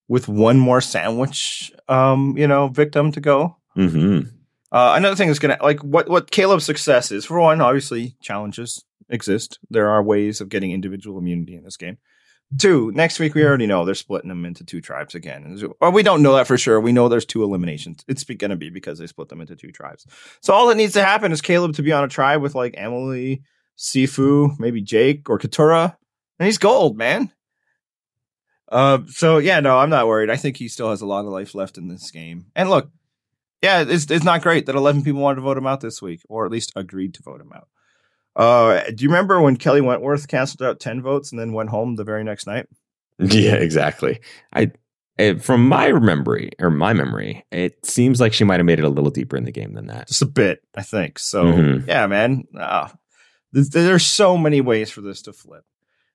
[0.08, 3.56] with one more sandwich, um, you know, victim to go.
[3.74, 4.20] hmm
[4.70, 7.24] Uh, another thing is gonna like what what Kaleb's success is.
[7.24, 9.58] For one, obviously challenges exist.
[9.70, 11.98] There are ways of getting individual immunity in this game.
[12.58, 15.60] Two, next week we already know they're splitting them into two tribes again.
[15.82, 16.80] Or we don't know that for sure.
[16.80, 18.04] We know there's two eliminations.
[18.08, 20.06] It's going to be because they split them into two tribes.
[20.40, 22.74] So all that needs to happen is Kaleb to be on a tribe with like
[22.78, 23.42] Emily,
[23.78, 25.96] Sifu, maybe Jake or Katurah,
[26.38, 27.30] and he's gold, man.
[28.70, 30.30] Uh, so yeah, no, I'm not worried.
[30.30, 32.46] I think he still has a lot of life left in this game.
[32.54, 32.90] And look,
[33.62, 36.20] yeah, it's it's not great that 11 people wanted to vote him out this week,
[36.28, 37.68] or at least agreed to vote him out.
[38.36, 41.96] Uh, do you remember when Kelley Wentworth canceled out 10 votes and then went home
[41.96, 42.66] the very next night?
[43.20, 44.20] Yeah, exactly.
[44.52, 44.70] I,
[45.40, 48.88] from my memory or my memory, it seems like she might have made it a
[48.88, 50.06] little deeper in the game than that.
[50.06, 51.18] Just a bit, I think.
[51.18, 51.86] So Mhm.
[51.88, 52.90] yeah, man, uh,
[53.52, 55.64] there's, so many ways for this to flip.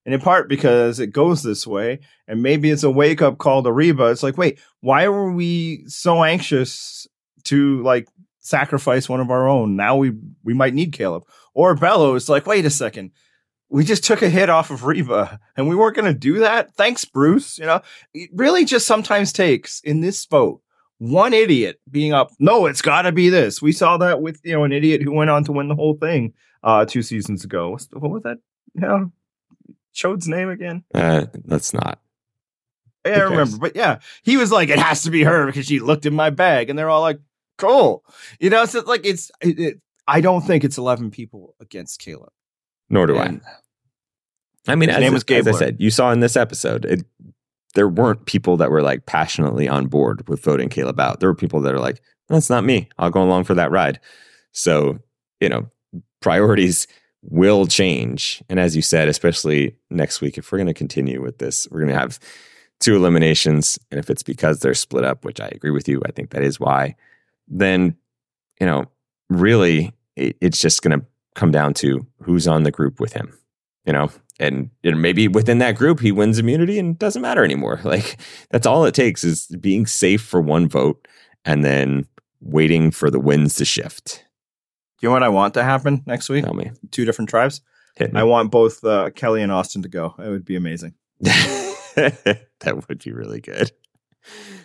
[0.06, 3.64] And in part because it goes this way, and maybe it's a wake up call
[3.64, 4.08] to Reba.
[4.08, 7.08] It's like, wait, why were we so anxious
[7.46, 8.08] to like
[8.40, 9.78] sacrifice one of our own?
[9.78, 10.12] Now we
[10.44, 12.18] we might need Kaleb or Belo.
[12.18, 13.12] It's like, wait a second,
[13.70, 16.76] we just took a hit off of Reba, and we weren't going to do that.
[16.76, 17.58] Thanks, Bruce.
[17.58, 17.82] You know,
[18.14, 20.62] it really just sometimes takes in this boat
[21.00, 22.30] one idiot being up.
[22.40, 23.62] No, it's got to be this.
[23.62, 25.96] We saw that with you know an idiot who went on to win the whole
[25.96, 27.72] thing uh two seasons ago.
[27.72, 28.38] What's, what was that?
[28.76, 29.06] Yeah,
[29.94, 30.84] Chode's name again.
[30.94, 32.00] Uh, let's not.
[33.06, 33.58] Yeah, I remember.
[33.58, 36.30] But yeah, he was like, it has to be her because she looked in my
[36.30, 37.20] bag, and they're all like,
[37.58, 38.04] cool.
[38.40, 39.32] You know, so it's like it's.
[39.42, 42.30] It, it, I don't think it's eleven people against Kaleb.
[42.90, 43.50] Nor do And- I.
[44.66, 47.04] I mean, His as, name was as I said, you saw in this episode, it,
[47.76, 51.20] there weren't people that were like passionately on board with voting Kaleb out.
[51.20, 52.88] There were people that are like, that's not me.
[52.98, 54.00] I'll go along for that ride.
[54.54, 55.00] So,
[55.42, 55.68] you know,
[56.24, 56.88] priorities
[57.22, 58.44] will change.
[58.50, 61.82] And as you said, especially next week, if we're going to continue with this, we're
[61.82, 62.20] going to have
[62.80, 63.80] two eliminations.
[63.92, 66.44] And if it's because they're split up, which I agree with you, I think that
[66.44, 66.96] is why,
[67.48, 67.96] then,
[68.60, 68.86] you know,
[69.30, 71.06] really it, it's just going to
[71.36, 73.38] come down to who's on the group with him,
[73.86, 74.10] you know,
[74.40, 77.80] and, and maybe within that group he wins immunity and doesn't matter anymore.
[77.86, 78.18] Like
[78.50, 81.08] that's all it takes is being safe for one vote
[81.46, 82.06] and then
[82.42, 84.26] waiting for the winds to shift.
[85.04, 86.46] You know what I want to happen next week?
[86.46, 87.60] Tell me, Two different tribes.
[87.98, 88.22] hit me.
[88.22, 90.16] I want both uh, Kellie and Austin to go.
[90.18, 90.94] It would be amazing.
[91.20, 93.70] that would be really good.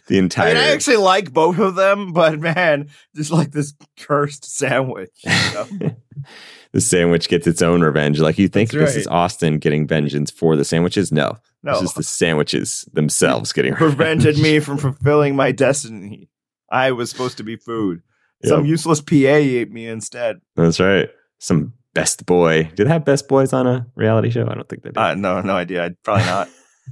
[0.06, 3.74] The I entire mean, I actually like both of them, but man, just like this
[3.98, 5.10] cursed sandwich.
[5.24, 5.96] you know?
[6.72, 8.20] the sandwich gets its own revenge.
[8.20, 11.10] Like you think That's this is Austin getting vengeance for the sandwiches?
[11.10, 13.96] No, no, this is the sandwiches themselves getting revenge.
[14.22, 16.30] prevented me from fulfilling my destiny.
[16.70, 18.02] I was supposed to be food.
[18.44, 20.40] Some useless PA ate me instead.
[20.56, 21.08] That's right.
[21.38, 22.70] Some best boy.
[22.74, 24.46] Do they have best boys on a reality show?
[24.48, 25.00] I don't think they do.
[25.00, 25.84] Uh, no, no idea.
[25.84, 26.48] I'd probably not.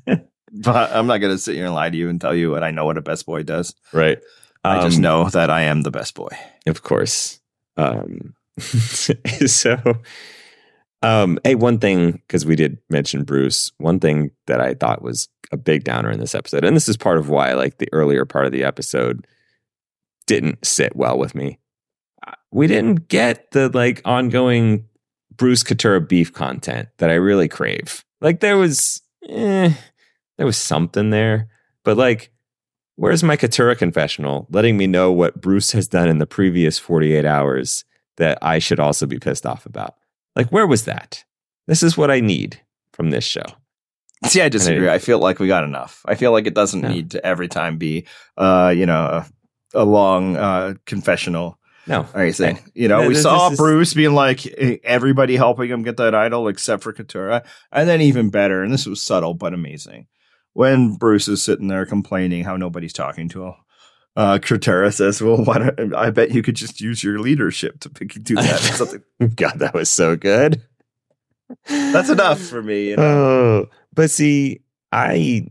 [0.52, 2.64] but I'm not going to sit here and lie to you and tell you what
[2.64, 3.74] I know what a best boy does.
[3.92, 4.18] right.
[4.64, 6.30] I just Um, know that I am the best boy.
[6.66, 7.38] Of course.
[7.76, 8.34] Um,
[9.46, 9.78] so,
[11.02, 15.28] um, hey, one thing, because we did mention Bruce, one thing that I thought was
[15.52, 18.24] a big downer in this episode, and this is part of why, like, the earlier
[18.24, 19.26] part of the episode
[20.26, 21.58] didn't sit well with me.
[22.50, 24.86] We didn't get the, like, ongoing
[25.36, 28.04] Bruce Katurah beef content that I really crave.
[28.20, 29.72] Like, there was, eh,
[30.38, 31.48] there was something there,
[31.84, 32.30] but, like,
[32.98, 37.26] Where's my Katurah confessional letting me know what Bruce has done in the previous 48
[37.26, 37.84] hours
[38.16, 39.96] that I should also be pissed off about?
[40.34, 41.22] Like, where was that?
[41.66, 42.58] This is what I need
[42.94, 43.44] from this show.
[44.24, 44.88] See, I disagree.
[44.88, 46.00] I feel like we got enough.
[46.06, 46.88] I feel like it doesn't No.
[46.88, 48.06] need to every time be,
[48.38, 49.26] uh, you know,
[49.74, 52.06] a, long uh, confessional No.
[52.14, 52.58] or anything.
[52.74, 54.46] You know, No, we saw is- Bruce being like
[54.84, 58.86] everybody helping him get that idol except for Katurah, and then even better, and this
[58.86, 60.06] was subtle but amazing.
[60.52, 63.54] When Bruce is sitting there complaining how nobody's talking to him,
[64.16, 67.90] uh, Katurah says, "Well, why don't, I bet you could just use your leadership to
[67.90, 69.02] pick, do that." or something.
[69.36, 70.62] God, that was so good.
[71.68, 72.90] That's enough for me.
[72.90, 73.02] You know?
[73.02, 75.48] Oh, but see, I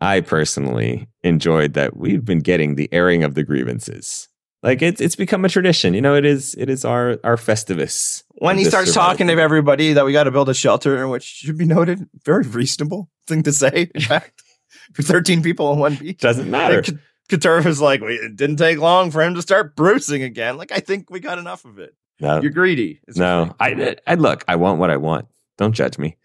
[0.00, 4.28] I personally enjoyed that we've been getting the airing of the grievances.
[4.62, 5.94] Like it's it's become a tradition.
[5.94, 8.22] You know, it is it is our our festivus.
[8.38, 9.10] when he starts survival.
[9.12, 12.44] talking to everybody that we got to build a shelter, which should be noted, very
[12.44, 13.90] reasonable thing to say.
[13.94, 14.42] In fact,
[14.94, 16.18] for 13 people on one beach.
[16.20, 16.78] doesn't matter.
[16.78, 16.86] And
[17.28, 20.58] K- Katurah was like, "We- it didn't take long for him to start bruising again.
[20.58, 21.94] Like, I think we got enough of it.
[22.20, 23.00] No, You're greedy.
[23.16, 23.54] no.
[23.58, 23.96] I.
[24.06, 24.44] I look.
[24.46, 25.26] I want what I want.
[25.56, 26.16] Don't judge me.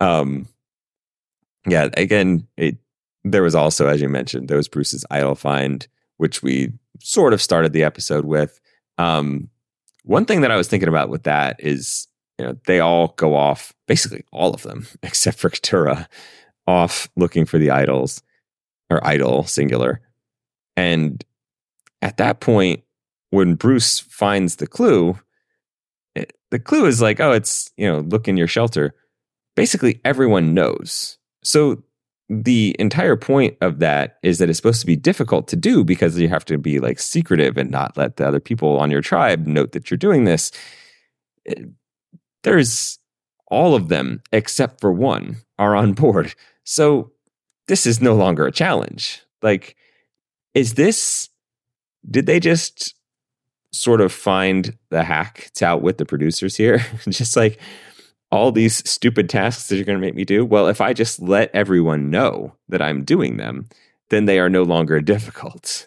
[0.00, 0.48] Um,
[1.68, 1.90] yeah.
[1.96, 2.78] Again, it.
[3.24, 7.42] There was also, as you mentioned, there was Bruce's idol find, which we sort of
[7.42, 8.60] started the episode with.
[8.98, 9.48] Um,
[10.04, 12.08] one thing that I was thinking about with that is,
[12.38, 16.06] you know, they all go off, basically all of them, except for Katurah,
[16.66, 18.22] off looking for the idols
[18.90, 20.00] or idol singular.
[20.76, 21.24] And
[22.00, 22.82] at that point,
[23.30, 25.18] when Bruce finds the clue,
[26.14, 28.94] it, the clue is like, oh, it's, you know, look in your shelter.
[29.56, 31.18] Basically, everyone knows.
[31.42, 31.82] So
[32.40, 36.18] the entire point of that is that it's supposed to be difficult to do because
[36.18, 39.46] you have to be like secretive and not let the other people on your tribe
[39.46, 40.50] note that you're doing this.
[41.46, 41.64] Eh,
[42.42, 42.98] there's
[43.48, 46.34] all of them except for one are on board.
[46.64, 47.12] So
[47.68, 49.20] this is no longer a challenge.
[49.42, 49.76] Like,
[50.54, 51.28] is this,
[52.10, 52.94] did they just
[53.72, 56.78] sort of find the hack to outwit the producers here?
[57.10, 57.60] just like
[58.32, 60.44] all these stupid tasks that you're going to make me do.
[60.44, 63.68] Well, if I just let everyone know that I'm doing them,
[64.08, 65.86] then they are no longer difficult.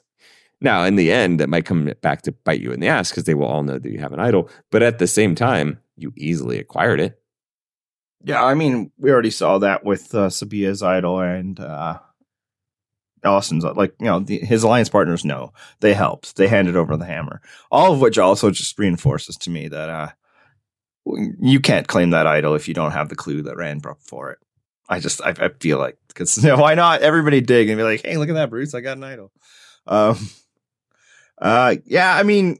[0.62, 3.26] Now, in the end, that might come back to bite you in the ass because
[3.26, 4.50] they will all know that you have an idol.
[4.72, 7.20] But at the same time, you easily acquired it.
[8.24, 12.00] Yeah, I mean, we already saw that with uh, Sabiyah's idol and uh,
[13.24, 13.64] Austin's.
[13.64, 16.36] Like, you know, the, his alliance partners know they helped.
[16.36, 17.42] They handed over the hammer.
[17.70, 20.10] All of which also just reinforces to me that uh,
[21.06, 24.39] you can't claim that idol if you don't have the clue that ran for it.
[24.88, 27.02] I just, I, I feel like, because you know, why not?
[27.02, 28.74] Everybody dig and be like, hey, look at that, Bruce.
[28.74, 29.32] I got an idol.
[29.88, 30.18] Um,
[31.41, 32.58] uh, yeah, I mean,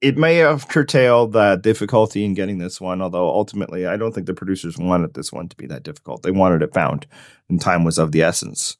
[0.00, 4.26] it may have curtailed the difficulty in getting this one, although ultimately I don't think
[4.26, 6.22] the producers wanted this one to be that difficult.
[6.22, 7.06] They wanted it found,
[7.48, 8.76] and time was of the essence.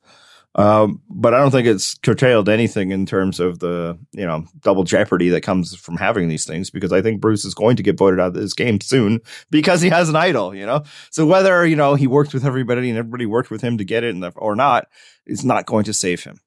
[0.56, 4.84] Um, but I don't think it's curtailed anything in terms of the you know double
[4.84, 7.98] jeopardy that comes from having these things because I think Bruce is going to get
[7.98, 10.84] voted out of this game soon because he has an idol, you know.
[11.10, 14.04] So whether you know he worked with everybody and everybody worked with him to get
[14.04, 14.86] it and- or not,
[15.26, 16.38] is not going to save him.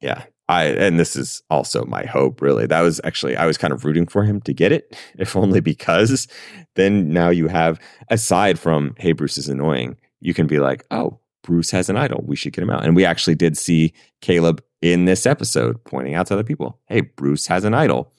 [0.00, 0.24] Yeah.
[0.46, 2.66] I and this is also my hope really.
[2.66, 5.60] That was actually I was kind of rooting for him to get it, if only
[5.60, 6.28] because
[6.74, 11.18] then now you have aside from hey Bruce is annoying, you can be like, "Oh,
[11.44, 12.24] Bruce has an idol.
[12.26, 16.14] We should get him out." And we actually did see Kaleb in this episode pointing
[16.14, 18.12] out to other people, "Hey, Bruce has an idol."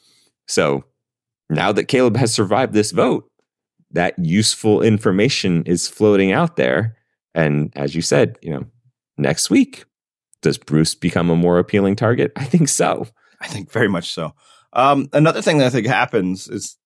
[0.47, 0.86] So,
[1.49, 3.30] now that Kaleb has survived this vote,
[3.91, 6.95] that useful information is floating out there.
[7.34, 8.65] And as you said, you know,
[9.17, 9.86] next week,
[10.41, 12.32] does Bruce become a more appealing target?
[12.36, 13.07] I think so.
[13.41, 14.34] I think very much so.
[14.73, 16.78] Um, another thing that I think happens is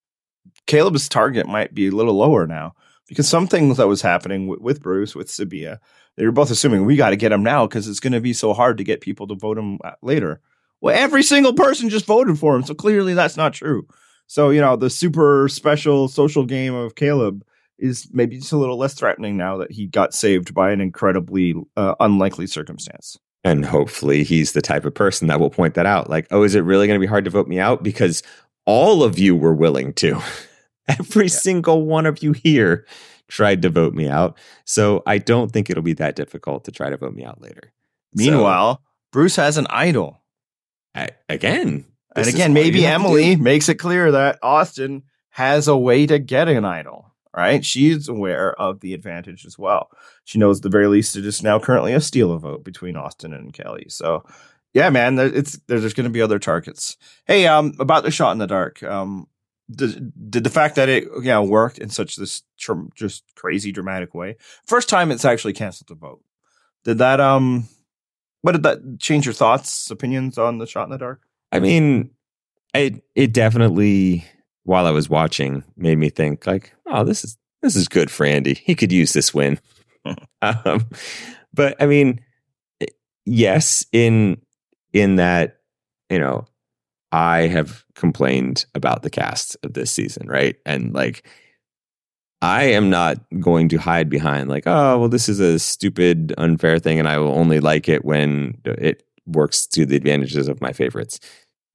[0.67, 2.73] Kaleb's target might be a little lower now
[3.07, 5.77] because some things that was happening with, with Bruce, with Sabiyah,
[6.19, 8.33] they were both assuming we got to get him now because it's going to be
[8.33, 10.41] so hard to get people to vote him uh, later.
[10.81, 13.87] Well, every single person just voted for him, so clearly that's not true.
[14.27, 17.41] So you know the super special social game of Kaleb
[17.77, 21.55] is maybe just a little less threatening now that he got saved by an incredibly
[21.77, 23.17] uh, unlikely circumstance.
[23.45, 26.09] And hopefully he's the type of person that will point that out.
[26.09, 27.81] Like, oh, is it really going to be hard to vote me out?
[27.81, 28.21] Because
[28.65, 30.21] all of you were willing to.
[30.89, 31.29] Every yeah.
[31.29, 32.85] single one of you here
[33.29, 34.37] tried to vote me out.
[34.65, 37.71] So I don't think it'll be that difficult to try to vote me out later.
[38.13, 40.21] Meanwhile, so, Bruce has an idol.
[40.93, 41.85] I, again.
[42.15, 46.65] And again, maybe Emily makes it clear that Austin has a way to get an
[46.65, 47.63] idol, right?
[47.63, 49.89] She's aware of the advantage as well.
[50.25, 53.31] She knows the very least it is now currently a steal a vote between Austin
[53.31, 53.85] and Kellie.
[53.89, 54.25] So
[54.73, 56.97] yeah, man, it's there's going to be other targets.
[57.25, 58.83] Hey, um, about the shot in the dark.
[58.83, 59.27] Um,
[59.71, 63.71] did, did the fact that it you know worked in such this tr- just crazy
[63.71, 64.37] dramatic way.
[64.65, 66.21] First time it's actually canceled the vote.
[66.83, 67.67] Did that um
[68.41, 71.21] what did that change your thoughts opinions on the shot in the dark?
[71.51, 72.11] I mean
[72.73, 74.25] it it definitely
[74.63, 78.25] while i was watching made me think like oh this is this is good for
[78.25, 78.53] andy.
[78.53, 79.59] He could use this win.
[80.41, 80.87] Um,
[81.53, 82.21] but i mean
[83.25, 84.41] yes in
[84.93, 85.57] in that
[86.09, 86.45] you know
[87.11, 90.55] I have complained about the cast of this season, right?
[90.65, 91.25] And like,
[92.41, 96.79] I am not going to hide behind, like, oh, well, this is a stupid, unfair
[96.79, 100.71] thing, and I will only like it when it works to the advantages of my
[100.71, 101.19] favorites.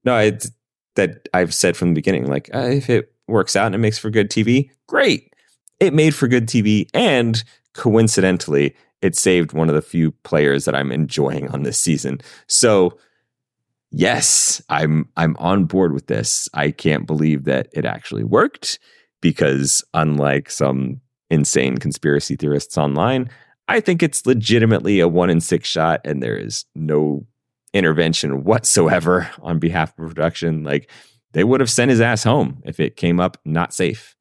[0.05, 0.51] No, it's
[0.97, 3.99] that I've said from the beginning, like, uh, if it works out and it makes
[3.99, 5.35] for good TV, great.
[5.80, 7.43] It made for good TV, and
[7.74, 12.20] coincidentally, it saved one of the few players that I'm enjoying on this season.
[12.47, 12.97] So,
[13.95, 16.49] yes, I'm I'm on board with this.
[16.55, 18.78] I can't believe that it actually worked
[19.20, 23.30] because unlike some insane conspiracy theorists online,
[23.68, 27.26] I think it's legitimately a 1 in 6 shot and there is no
[27.72, 30.62] intervention whatsoever on behalf of production.
[30.62, 30.90] Like
[31.32, 34.14] they would have sent his ass home if it came up not safe.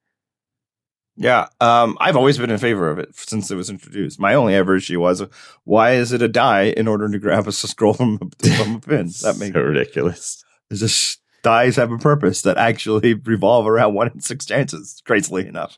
[1.16, 4.20] Yeah, um, I've always been in favor of it since it was introduced.
[4.20, 5.22] My only ever issue was,
[5.64, 8.80] why is it a die in order to grab a scroll from, a, from a
[8.80, 9.12] pin?
[9.22, 10.44] That makes so ridiculous.
[10.72, 15.02] It's just dies have a purpose that actually revolve around one in six chances.
[15.06, 15.78] Crazily enough.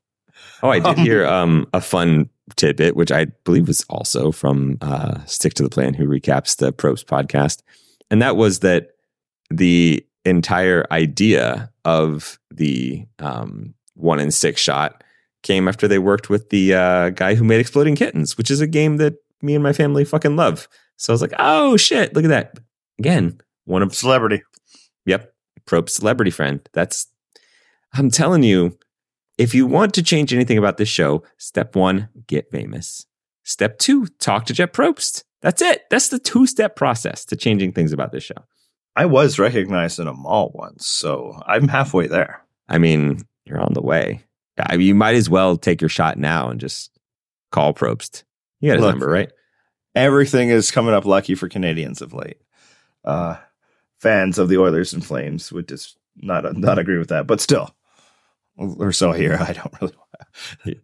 [0.63, 4.77] Oh, I did um, hear um, a fun tidbit, which I believe was also from
[4.81, 7.61] uh, Stick to the Plan, who recaps the Probst podcast,
[8.09, 8.91] and that was that
[9.49, 15.03] the entire idea of the um, one in six shot
[15.45, 18.67] came after they worked with the uh, guy who made Exploding Kittens, which is a
[18.67, 20.67] game that me and my family fucking love.
[20.97, 22.59] So I was like, oh shit, look at that.
[22.99, 24.41] Again, one of celebrity.
[25.05, 25.31] Yep.
[25.65, 26.67] Probe celebrity friend.
[26.73, 27.07] That's
[27.93, 28.77] I'm telling you,
[29.37, 33.05] if you want to change anything about this show, step one, get famous.
[33.43, 35.23] Step two, talk to Jeff Probst.
[35.41, 35.83] That's it.
[35.89, 38.35] That's the two step process to changing things about this show.
[38.95, 42.41] I was recognized in a mall once, so I'm halfway there.
[42.67, 44.24] I mean, you're on the way.
[44.57, 46.91] I mean, you might as well take your shot now and just
[47.51, 48.23] call Probst.
[48.59, 49.31] You got his Look, number, right?
[49.95, 52.37] Everything is coming up lucky for Canadians of late.
[53.03, 53.37] Uh,
[53.99, 57.75] fans of the Oilers and Flames would just not not agree with that, but still,
[58.55, 59.37] we're so here.
[59.39, 59.93] I don't really.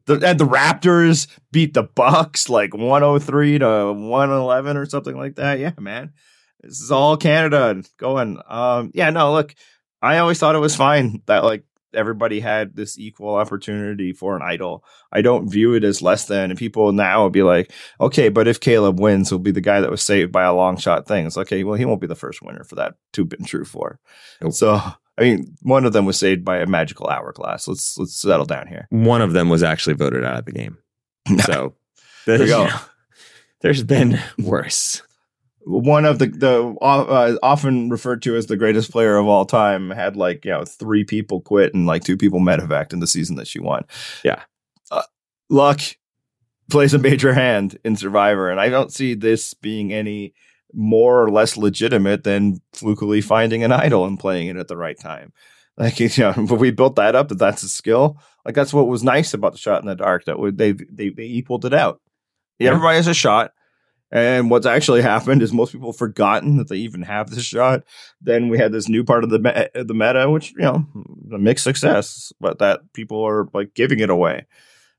[0.06, 5.60] The, and the Raptors beat the Bucks like 103 to 111 or something like that.
[5.60, 6.14] Yeah, man.
[6.62, 8.40] This is all Canada going.
[8.48, 9.56] Um, yeah, no, look,
[10.02, 11.64] I always thought it was fine that like
[11.94, 14.84] everybody had this equal opportunity for an idol.
[15.12, 16.52] I don't view it as less than.
[16.52, 19.82] And people now will be like, okay, but if Kaleb wins, he'll be the guy
[19.82, 21.26] that was saved by a long shot thing.
[21.26, 23.66] It's okay, well, he won't be the first winner for that to have been true
[23.66, 24.00] for.
[24.42, 24.54] Nope.
[24.54, 24.82] So
[25.18, 27.68] I mean, one of them was saved by a magical hourglass.
[27.68, 28.88] Let's let's settle down here.
[28.90, 30.78] One of them was actually voted out of the game.
[31.46, 31.76] So
[32.26, 32.68] there you go.
[33.62, 35.04] there's been worse
[35.66, 39.92] one of the the uh, often referred to as the greatest player of all time
[39.92, 43.36] had like you know three people quit and like two people medevaced in the season
[43.36, 43.86] that she won.
[44.24, 44.42] Yeah,
[44.90, 45.04] uh,
[45.50, 45.82] luck
[46.70, 50.34] plays a major hand in Survivor, and I don't see this being any
[50.74, 54.98] more or less legitimate than flukily finding an idol and playing it at the right
[55.00, 55.34] time.
[55.78, 58.20] Like you know, but we built that up that that's a skill.
[58.46, 61.10] Like that's what was nice about the shot in the dark that would they they
[61.10, 62.02] they equaled it out.
[62.58, 62.70] Yeah.
[62.70, 63.54] Everybody has a shot
[64.12, 67.84] And what's actually happened is most people have forgotten that they even have this shot.
[68.20, 70.86] Then we had this new part of the me- the meta, which you know,
[71.34, 74.46] a mixed success, but that people are like giving it away.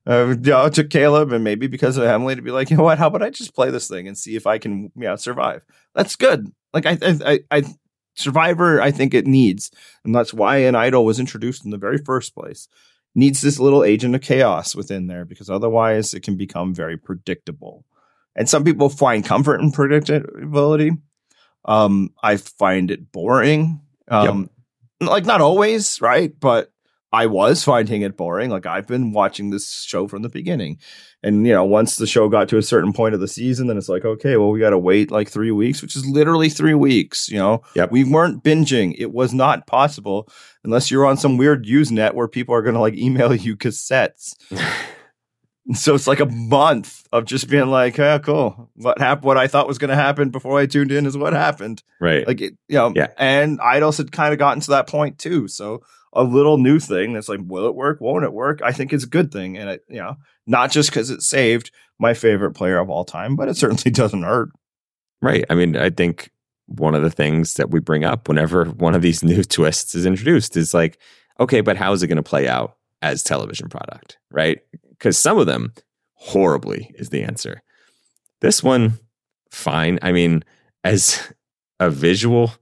[0.05, 2.83] Uh, you know, it Kaleb and maybe because of Emily to be like, you know
[2.83, 2.99] what?
[2.99, 5.63] How about I just play this thing and see if I can, yeah, survive.
[5.95, 6.51] That's good.
[6.73, 7.63] Like I, I, I
[8.15, 9.71] Survivor, I think it needs,
[10.05, 12.69] and that's why an idol was introduced in the very first place.
[13.15, 17.87] Needs this little agent of chaos within there because otherwise it can become very predictable.
[18.35, 20.99] And some people find comfort in predictability.
[21.65, 23.81] Um, I find it boring.
[24.09, 24.51] Um,
[25.01, 26.33] like not always, right?
[26.39, 26.73] But
[27.13, 28.51] I was finding it boring.
[28.51, 30.79] Like I've been watching this show from the beginning.
[31.23, 33.77] And you know, once the show got to a certain point of the season, then
[33.77, 36.75] it's like, okay, well, we got to wait like three weeks, which is literally three
[36.75, 37.29] weeks.
[37.29, 37.93] You know, Yep.
[37.93, 38.95] we weren't binging.
[38.99, 40.27] It was not possible
[40.65, 44.35] unless you're on some weird Usenet where people are going to like email you cassettes.
[45.75, 48.71] so it's like a month of just being like, oh, cool.
[48.75, 49.25] What happened?
[49.25, 52.27] What I thought was going to happen before I tuned in is what happened Right.
[52.27, 53.09] like it, you know, Yeah.
[53.17, 55.47] and idols had kind of gotten to that point too.
[55.49, 55.83] So
[56.13, 58.01] a little new thing that's like, will it work?
[58.01, 58.61] Won't it work?
[58.63, 61.71] I think it's a good thing, and it, you know, not just because it saved
[61.99, 64.51] my favorite player of all time, but it certainly doesn't hurt.
[65.23, 65.45] Right.
[65.49, 66.31] I mean, I think
[66.67, 70.05] one of the things that we bring up whenever one of these new twists is
[70.07, 70.99] introduced is like,
[71.41, 74.19] okay, but how is it going to play out as television product?
[74.31, 74.61] Right.
[74.91, 75.73] Because some of them
[76.15, 77.63] horribly is the answer.
[78.41, 78.99] This one,
[79.51, 79.99] fine.
[80.03, 80.45] I mean,
[80.85, 81.33] as
[81.81, 82.53] a visual,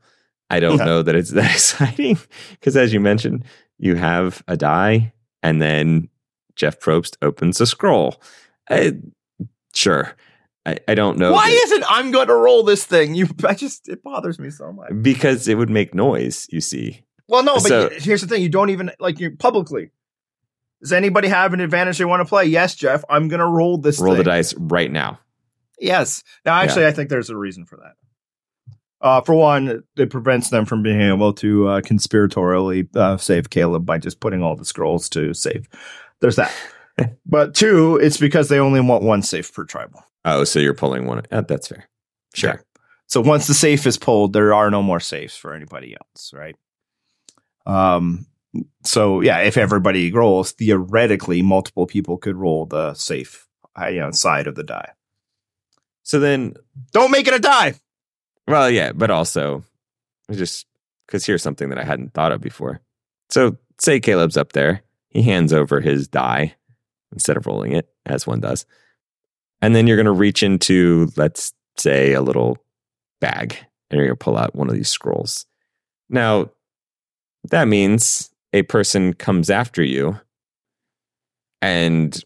[0.49, 0.85] I don't Yeah.
[0.85, 2.19] know that it's that exciting.
[2.53, 3.45] Because as you mentioned,
[3.79, 5.13] you have a die
[5.43, 6.09] and then
[6.57, 8.21] Jeff Probst opens a scroll.
[8.69, 8.93] I,
[9.75, 10.15] sure.
[10.67, 11.33] I, I don't know.
[11.33, 13.15] Why that- isn't I'm going to roll this thing?
[13.15, 14.91] You, I just it bothers me so much.
[15.01, 18.51] because it would make noise you see Well, no, but So- here's the thing: you
[18.51, 19.91] don't even like you publicly.
[20.81, 22.47] Does anybody have an advantage they want to play?
[22.47, 23.05] Yes, Jeff.
[23.09, 24.01] I'm going to roll this.
[24.01, 25.19] roll the dice right now
[25.81, 26.23] Yes.
[26.45, 27.95] Now, actually, I think there's a reason for that.
[29.01, 33.87] Uh, for one, it prevents them from being able to uh, conspiratorially uh, save Kaleb
[33.87, 35.69] by just putting all the scrolls to save.
[36.21, 36.55] There's that.
[37.27, 40.05] but two, it's because they only want one safe per tribal.
[40.27, 41.89] oh so you're pulling one uh, that's fair
[42.35, 42.61] sure Okay.
[43.07, 46.55] So once the safe is pulled, there are no more safes for anybody else, right?
[47.67, 48.27] Um.
[48.85, 53.47] So yeah, if everybody rolls, theoretically, multiple people could roll the safe,
[53.81, 54.91] uh, you know, side of the die.
[56.03, 56.55] so then
[56.93, 57.75] Don't make it a die.
[58.49, 59.63] well yeah but also
[60.33, 60.67] just
[61.07, 62.81] because here's something that i hadn't thought of before
[63.29, 66.55] so say kaleb's up there he hands over his die
[67.13, 68.67] instead of rolling it as one does
[69.63, 72.57] and then you're going to reach into let's say a little
[73.21, 73.57] bag
[73.91, 75.47] and you're going to pull out one of these scrolls
[76.09, 76.51] now
[77.51, 80.19] that means a person comes after you
[81.63, 82.23] and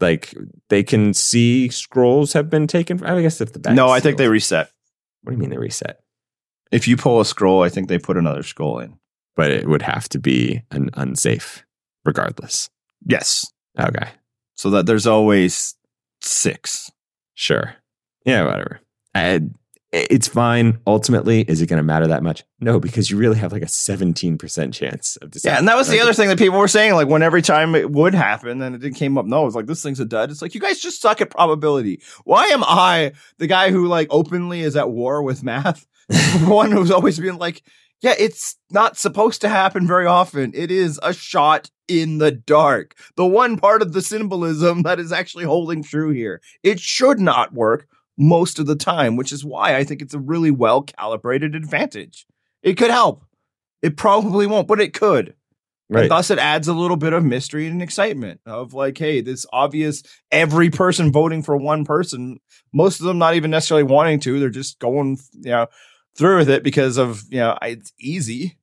[0.00, 0.34] like
[0.68, 4.16] they can see scrolls have been taken i guess if the bag No, I think
[4.18, 4.70] they reset.
[5.22, 6.00] what do you mean they reset
[6.70, 8.98] If you pull a scroll, I think they put another scroll in.
[9.36, 11.64] but it would have to be an unsafe
[12.04, 12.68] regardless
[13.06, 13.46] Yes.
[13.78, 14.10] okay
[14.56, 15.76] So that there's always
[16.20, 16.90] six.
[17.34, 17.74] sure
[18.24, 18.80] yeah whatever
[19.14, 19.40] I,
[19.92, 23.52] it's fine ultimately is it going to matter that much no because you really have
[23.52, 25.44] like a 17% chance of this.
[25.44, 26.94] Yeah, and that was the other thing that people were saying.
[26.94, 29.54] Like, when every time it would happen, and it didn't came up, no, it was
[29.54, 30.30] like this thing's a dud.
[30.30, 32.00] It's like you guys just suck at probability.
[32.24, 35.86] Why am I the guy who like openly is at war with math?
[36.42, 37.62] one who's always been like,
[38.00, 40.52] yeah, it's not supposed to happen very often.
[40.54, 42.94] It is a shot in the dark.
[43.16, 46.40] The one part of the symbolism that is actually holding true here.
[46.62, 47.86] It should not work
[48.18, 52.26] most of the time, which is why I think it's a really well calibrated advantage.
[52.62, 53.24] It could help.
[53.80, 55.34] It probably won't, but it could.
[55.88, 59.20] right And thus it adds a little bit of mystery and excitement of like, hey,
[59.20, 62.38] this obvious every person voting for one person,
[62.72, 65.66] most of them not even necessarily wanting to, they're just going, you know,
[66.16, 68.58] through with it because of, you know, it's easy.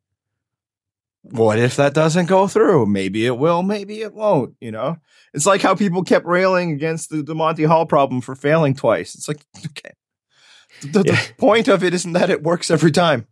[1.24, 2.86] What if that doesn't go through?
[2.86, 4.98] Maybe it will, maybe it won't, you know?
[5.34, 9.16] It's like how people kept railing against the, the Monty Hall problem for failing twice.
[9.16, 9.92] It's like, okay.
[10.82, 11.22] The, the Yeah.
[11.38, 13.28] point of it isn't that it works every time.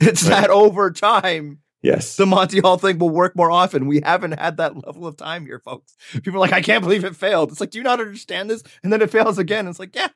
[0.00, 0.42] It's Right.
[0.42, 3.86] that over time yes the Monty Hall thing will work more often.
[3.86, 5.94] We haven't had that level of time here, folks.
[6.12, 7.50] People are like, I can't believe it failed.
[7.50, 8.62] It's like, do you not understand this?
[8.84, 9.66] And then it fails again.
[9.66, 10.08] It's like, yeah,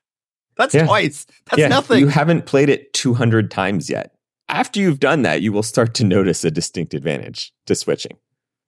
[0.59, 0.85] that's Yeah.
[0.85, 1.25] twice.
[1.47, 1.99] That's yeah, nothing.
[2.01, 4.13] you haven't played it 200 times yet
[4.49, 8.19] after you've done that you will start to notice a distinct advantage to switching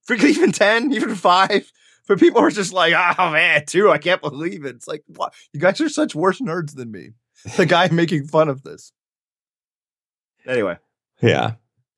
[0.03, 1.70] For even 10, even five.
[2.05, 4.76] For people who are just like, oh man, two, I can't believe it.
[4.76, 5.35] It's like, what?
[5.53, 7.11] You guys are such worse nerds than me.
[7.57, 8.93] The guy making fun of this.
[10.47, 10.79] Anyway,
[11.20, 11.55] yeah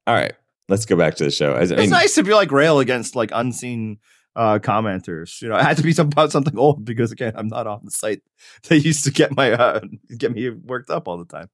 [0.06, 0.32] all right
[0.68, 3.30] let's go back to the show I it's nice to be like rail against like
[3.32, 3.98] unseen
[4.36, 5.42] uh, commenters.
[5.42, 7.80] You know, I had to be some, about something old because again, I'm not on
[7.84, 8.22] the site
[8.68, 9.80] They used to get my uh,
[10.16, 11.50] get me worked up all the time.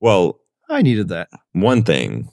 [0.00, 0.38] Well,
[0.68, 1.28] I needed that.
[1.52, 2.30] one thing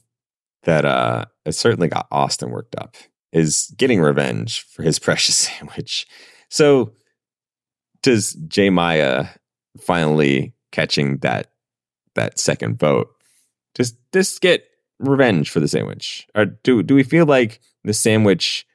[0.64, 2.96] that uh it certainly got Austin worked up
[3.34, 6.08] is getting revenge for his precious sandwich.
[6.50, 6.94] So
[8.04, 9.28] does J Maya
[9.80, 11.52] finally catching that
[12.16, 13.10] that second vote
[13.76, 14.66] just just get
[15.00, 16.28] revenge for the sandwich?
[16.36, 18.66] Or do do we feel like the sandwich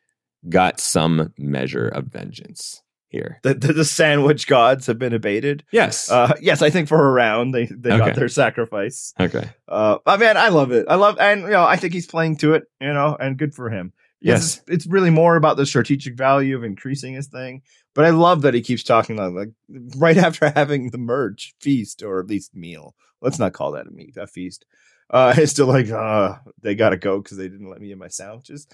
[0.49, 2.83] got some measure of vengeance
[3.17, 3.41] here?
[3.43, 5.65] The, the, the sandwich gods have been abated.
[5.73, 6.11] Yes.
[6.11, 8.07] Uh, yes, I think for a round they they Okay.
[8.07, 9.13] got their sacrifice.
[9.19, 9.51] okay.
[9.69, 10.87] Uh, but man, I love it.
[10.89, 12.65] I love, and you know, I think he's playing to it.
[12.81, 13.93] You know, and good for him.
[14.21, 17.63] Yes, it's, it's really more about the strategic value of increasing his thing.
[17.95, 19.49] But I love that he keeps talking like, like
[19.97, 22.95] right after having the merge feast or at least meal.
[23.21, 24.65] Let's not call that a meat, a feast.
[25.11, 27.99] Uh, it's still like, uh, they got to go because they didn't let me in
[27.99, 28.67] my sandwiches.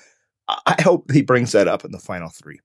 [0.49, 2.61] I hope he brings that up in the final three.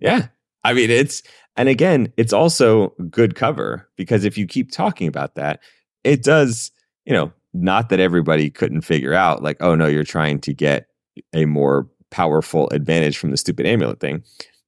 [0.00, 0.26] Yeah.
[0.64, 1.22] I mean, it's,
[1.56, 5.60] and again, it's also good cover because if you keep talking about that,
[6.04, 6.70] it does,
[7.04, 10.86] you know, not that everybody couldn't figure out, like, oh no, you're trying to get
[11.34, 14.22] a more powerful advantage from the stupid amulet thing.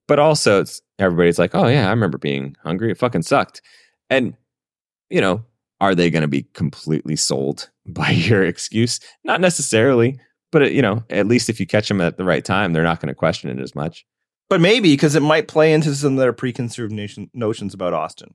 [0.06, 2.90] But also, it's everybody's like, oh yeah, I remember being hungry.
[2.90, 3.62] It fucking sucked.
[4.10, 4.36] And,
[5.08, 5.44] you know,
[5.80, 9.00] are they going to be completely sold by your excuse?
[9.24, 10.18] Not necessarily,
[10.52, 12.82] but, uh, you know, at least if you catch them at the right time, they're
[12.82, 14.04] not going to question it as much.
[14.48, 18.34] But maybe because it might play into some of their preconceived nation, notions about Austin.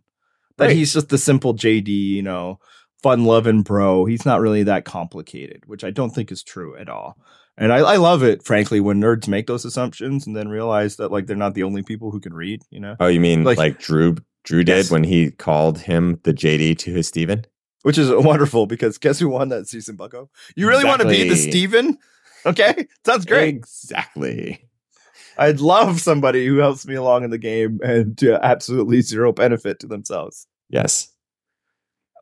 [0.58, 0.76] That Right.
[0.76, 2.60] he's just the simple JT, you know,
[3.02, 4.06] fun loving bro.
[4.06, 7.16] He's not really that complicated, which I don't think is true at all.
[7.58, 11.12] And I, I love it, frankly, when nerds make those assumptions and then realize that
[11.12, 13.58] like they're not the only people who can read, you know, Oh, you mean Like-
[13.58, 14.92] like, Drew Drew did Yes.
[14.92, 17.46] when he called him the JT to his Stephen?
[17.84, 20.30] which is wonderful because guess who won that season, Bucko?
[20.58, 21.50] You really want to be the Exactly.
[21.52, 21.98] Stephen?
[22.46, 23.56] Okay, sounds great.
[23.56, 24.62] Exactly.
[25.40, 29.80] I'd love somebody who helps me along in the game and to absolutely zero benefit
[29.80, 30.46] to themselves.
[30.70, 31.14] Yes.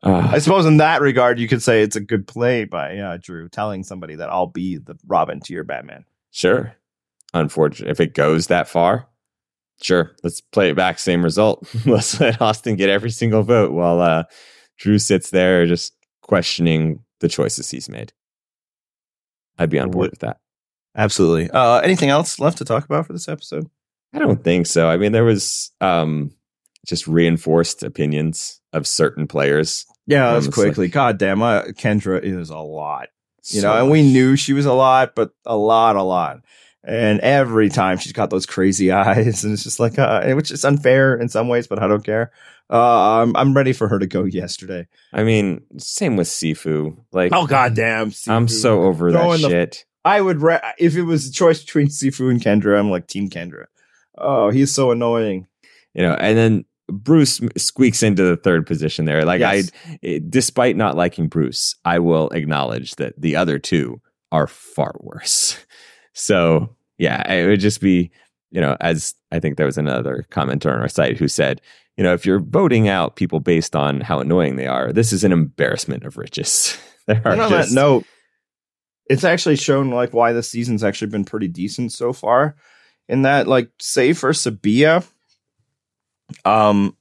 [0.04, 3.18] Uh, I suppose in that regard, you could say it's a good play by uh,
[3.20, 6.04] Drew telling somebody that I'll be the Robin to your Batman.
[6.30, 6.74] sure.
[7.34, 7.90] Unfortunate.
[7.90, 9.06] If it goes that far,
[9.82, 10.12] sure.
[10.22, 10.98] Let's play it back.
[10.98, 11.68] Same result.
[11.86, 14.24] Let's let Austin get every single vote while uh,
[14.78, 15.92] Drew sits there just
[16.22, 18.14] questioning the choices he's made.
[19.58, 20.38] I'd be on board with that.
[20.98, 21.48] Absolutely.
[21.50, 23.70] Uh, anything else left to talk about for this episode?
[24.12, 24.88] I don't think so.
[24.88, 26.32] I mean, there was um,
[26.86, 29.86] just reinforced opinions of certain players.
[30.06, 30.64] Yeah, let's Honestly.
[30.64, 30.88] quickly.
[30.88, 33.08] God damn, uh, Kendra is a lot.
[33.44, 36.40] You So know, and we knew she was a lot, but a lot, a lot.
[36.82, 40.64] And every time she's got those crazy eyes, and it's just like, uh, which is
[40.64, 42.32] unfair in some ways, but I don't care.
[42.70, 44.86] Uh, I'm, I'm ready for her to go yesterday.
[45.12, 46.96] I mean, same with Sifu.
[47.12, 48.12] Like, Oh goddamn!
[48.26, 49.84] I'm so over that in the- shit.
[50.08, 53.28] I would ra- if it was a choice between Sifu and Kendra, I'm like Team
[53.30, 53.66] Kendra.
[54.16, 55.46] Oh, he's so annoying.
[55.94, 59.24] you know, and then Bruce squeaks into the third position there.
[59.24, 59.70] Like Yes.
[60.02, 64.00] I, despite not liking Bruce, I will acknowledge that the other two
[64.32, 65.58] are far worse.
[66.14, 68.10] So yeah, it would just be,
[68.50, 71.60] you know, as I think there was another commenter on our site who said,
[71.96, 75.22] you know, if you're voting out people based on how annoying they are, this is
[75.22, 76.76] an embarrassment of riches.
[77.06, 78.04] there are And on just, that note,
[79.08, 82.56] it's actually shown like why the season's actually been pretty decent so far.
[83.08, 85.06] In that, like, say for Sabiyah,
[86.44, 86.94] um,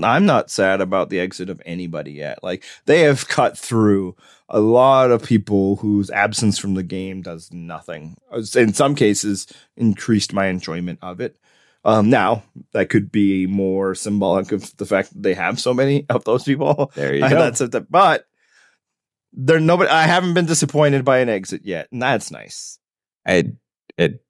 [0.00, 2.44] I'm not sad about the exit of anybody yet.
[2.44, 4.14] Like, they have cut through
[4.48, 8.16] a lot of people whose absence from the game does nothing.
[8.54, 11.36] In some cases, increased my enjoyment of it.
[11.84, 16.06] Um, now that could be more symbolic of the fact that they have so many
[16.08, 16.92] of those people.
[16.94, 17.28] There you go.
[17.28, 18.26] That's a, but
[19.32, 19.90] there nobody.
[19.90, 22.78] I haven't been disappointed by an exit yet, and that's nice.
[23.26, 23.52] I,
[23.96, 24.24] it,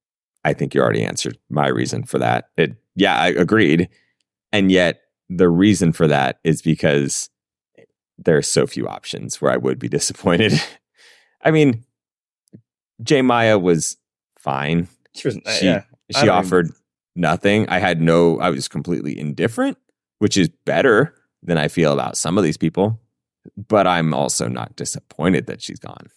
[0.44, 2.50] I think you already answered my reason for that.
[2.56, 3.88] It, yeah, I agreed.
[4.52, 7.30] And yet the reason for that is because
[8.18, 10.52] there are so few options where I would be disappointed.
[11.42, 11.84] I mean,
[13.02, 13.96] J Maya was
[14.38, 14.88] fine.
[15.14, 15.82] She, was, She, yeah.
[16.10, 16.70] She offered
[17.16, 17.68] nothing.
[17.68, 19.78] I had no, I was completely indifferent,
[20.18, 23.00] which is better than I feel about some of these people.
[23.56, 26.08] But I'm also not disappointed that she's gone.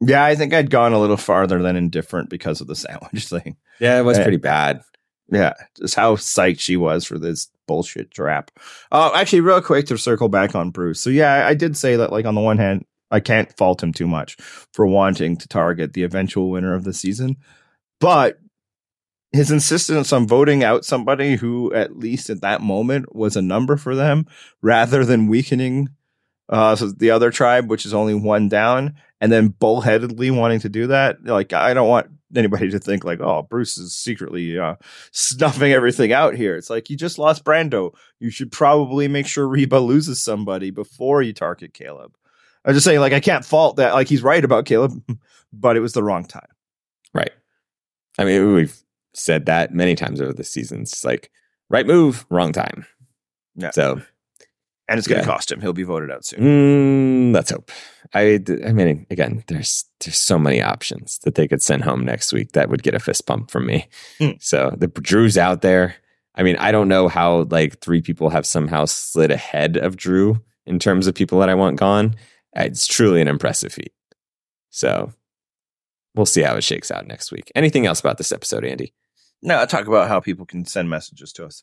[0.00, 3.56] Yeah, I think I'd gone a little farther than indifferent because of the sandwich thing.
[3.80, 4.22] Yeah, it was Eh.
[4.22, 4.82] pretty bad.
[5.30, 8.50] Yeah, just how psyched she was for this bullshit trap.
[8.90, 11.00] Uh, actually, real quick to circle back on Bruce.
[11.00, 12.12] So yeah, I did say that.
[12.12, 14.36] Like on the one hand, I can't fault him too much
[14.72, 17.36] for wanting to target the eventual winner of the season,
[18.00, 18.38] but
[19.32, 23.76] his insistence on voting out somebody who, at least at that moment, was a number
[23.78, 24.26] for them,
[24.60, 25.88] rather than weakening
[26.48, 30.68] Uh, so the other tribe, which is only one down, and then bullheadedly wanting to
[30.68, 31.24] do that.
[31.24, 34.76] Like, I don't want anybody to think like, oh, Bruce is secretly uh,
[35.12, 36.56] snuffing everything out here.
[36.56, 37.94] It's like you just lost Brando.
[38.18, 42.14] You should probably make sure Reba loses somebody before you target Kaleb.
[42.64, 43.94] I'm just saying, like, I can't fault that.
[43.94, 45.02] Like, he's right about Kaleb,
[45.52, 46.48] but it was the wrong time.
[47.14, 47.32] Right.
[48.18, 48.76] I mean, we've
[49.14, 51.04] said that many times over the seasons.
[51.04, 51.30] Like,
[51.68, 52.86] right move, wrong time.
[53.56, 53.70] Yeah.
[53.70, 54.00] So,
[54.92, 55.32] And it's going to Yeah.
[55.34, 55.60] cost him.
[55.62, 57.30] He'll be voted out soon.
[57.30, 57.70] mm, let's hope.
[58.14, 62.32] I, I mean, again, there's there's so many options that they could send home next
[62.32, 63.88] week that would get a fist pump from me.
[64.18, 64.32] Hmm.
[64.38, 65.94] So the Drew's out there.
[66.34, 70.40] I mean, I don't know how like three people have somehow slid ahead of Drew
[70.66, 72.14] in terms of people that I want gone.
[72.54, 73.92] It's truly an impressive feat.
[74.70, 75.12] So
[76.14, 77.50] we'll see how it shakes out next week.
[77.54, 78.92] Anything else about this episode, Andy?
[79.42, 81.62] No, I talk about how people can send messages to us.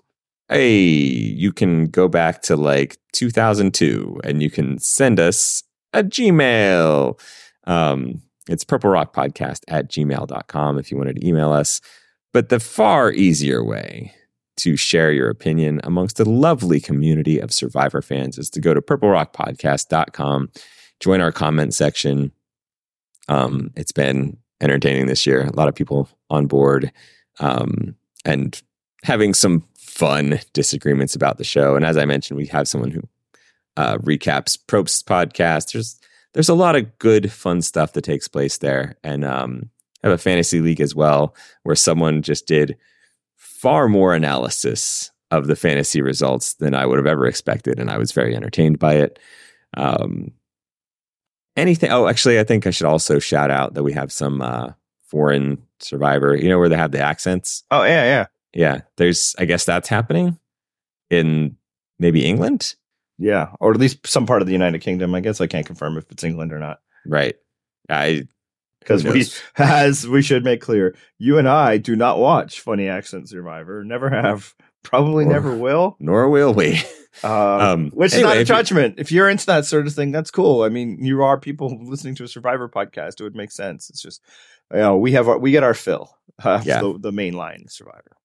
[0.50, 7.20] Hey, you can go back to like 2002 and you can send us a Gmail.
[7.66, 11.82] Um, it's purple rock podcast at gmail.com if you wanted to email us.
[12.34, 14.12] But the far easier way
[14.58, 18.82] to share your opinion amongst the lovely community of Survivor fans is to go to
[18.82, 20.52] purplerockpodcast.com,
[21.00, 22.32] join our comment section.
[23.28, 25.46] Um, it's been entertaining this year.
[25.46, 26.92] A lot of people on board
[27.40, 27.96] um,
[28.26, 28.62] and
[29.04, 29.64] having some
[30.00, 31.76] fun disagreements about the show.
[31.76, 33.02] And as I mentioned, we have someone who
[33.76, 35.74] uh, recaps Probst's podcast.
[35.74, 36.00] There's
[36.34, 39.70] there's a lot of good, fun stuff that takes place there, and um,
[40.04, 42.78] I have a fantasy league as well where someone just did
[43.36, 47.98] far more analysis of the fantasy results than I would have ever expected, and I
[47.98, 49.20] was very entertained by it.
[49.76, 50.32] Um,
[51.58, 51.92] anything?
[51.92, 54.70] Oh, actually, I think I should also shout out that we have some uh,
[55.08, 56.36] foreign survivor.
[56.36, 57.64] You know where they have the accents.
[57.70, 58.26] Oh, yeah, yeah.
[58.54, 59.36] Yeah, there's.
[59.38, 60.38] I guess that's happening
[61.10, 61.56] in
[62.00, 62.76] maybe England,
[63.18, 63.50] Yeah.
[63.60, 65.14] Or at least some part of the United Kingdom.
[65.16, 66.80] I guess I can't confirm if it's England or not.
[67.06, 67.36] right?
[67.90, 68.28] I
[68.80, 69.26] Because we,
[69.58, 73.84] as we should make clear, you and I do not watch Funny Accent Survivor.
[73.84, 74.54] Never have.
[74.84, 75.98] Probably Or- never will.
[76.00, 76.80] nor will we.
[77.24, 78.96] Uh, Um, which is not a if you- judgment.
[79.00, 80.62] If you're into that sort of thing, that's cool.
[80.62, 83.20] I mean, you are people listening to a Survivor podcast.
[83.20, 83.90] It would make sense.
[83.90, 84.22] It's just,
[84.72, 86.16] you know, we have our, we get our fill.
[86.42, 86.80] Uh, Yeah.
[86.82, 88.16] the, the main line Survivor.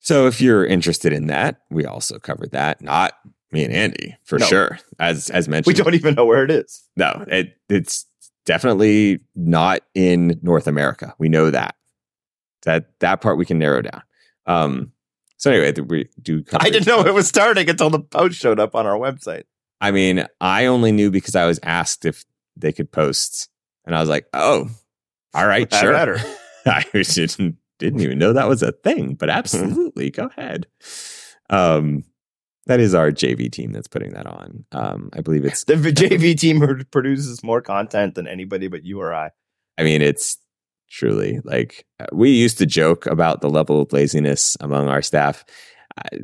[0.00, 2.80] So if you're interested in that, we also covered that.
[2.80, 3.12] Not
[3.52, 4.46] me and Andy for No.
[4.46, 4.78] sure.
[4.98, 6.82] As as mentioned, We don't even know where it is.
[6.96, 8.06] no, it it's
[8.46, 11.14] definitely not in North America.
[11.18, 11.74] We know that.
[12.62, 14.02] That that part we can narrow down.
[14.46, 14.92] Um.
[15.36, 16.42] So anyway, we do.
[16.58, 19.44] I didn't know it was starting until the post showed up on our website.
[19.80, 22.24] I mean, I only knew because I was asked if
[22.56, 23.48] they could post,
[23.84, 24.68] and I was like, "Oh,
[25.34, 25.94] all right, sure."
[26.66, 30.66] I didn't didn't even know that was a thing, but absolutely, go ahead.
[31.50, 32.04] Um,
[32.66, 34.64] that is our JV team that's putting that on.
[34.72, 35.64] Um, I believe it's.
[35.64, 39.30] The JV team who produces more content than anybody but you or I.
[39.78, 40.38] I mean, it's
[40.90, 45.44] truly like uh, we used to joke about the level of laziness among our staff.
[45.96, 46.18] Uh,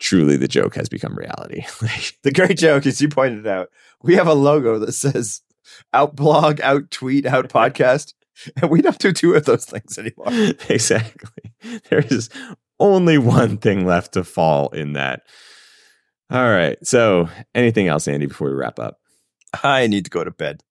[0.00, 1.64] truly, the joke has become reality.
[2.22, 3.68] The great joke is you pointed out,
[4.02, 5.42] we have a logo that says
[5.92, 8.14] out blog, out tweet, out podcast.
[8.60, 10.26] and we don't do two of those things anymore.
[10.68, 11.52] Exactly.
[11.88, 12.30] There is
[12.78, 15.22] only one thing left to fall in that.
[16.30, 16.76] All right.
[16.84, 18.98] So, anything else, Andy, before we wrap up?
[19.62, 20.62] I need to go to bed.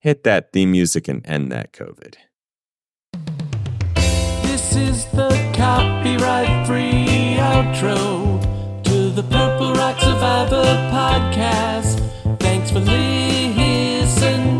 [0.00, 2.16] Hit that theme music and end that COVID.
[4.42, 8.42] This is the copyright free outro
[8.84, 12.00] to the Purple Rock Survivor podcast.
[12.40, 14.53] Thanks for listening.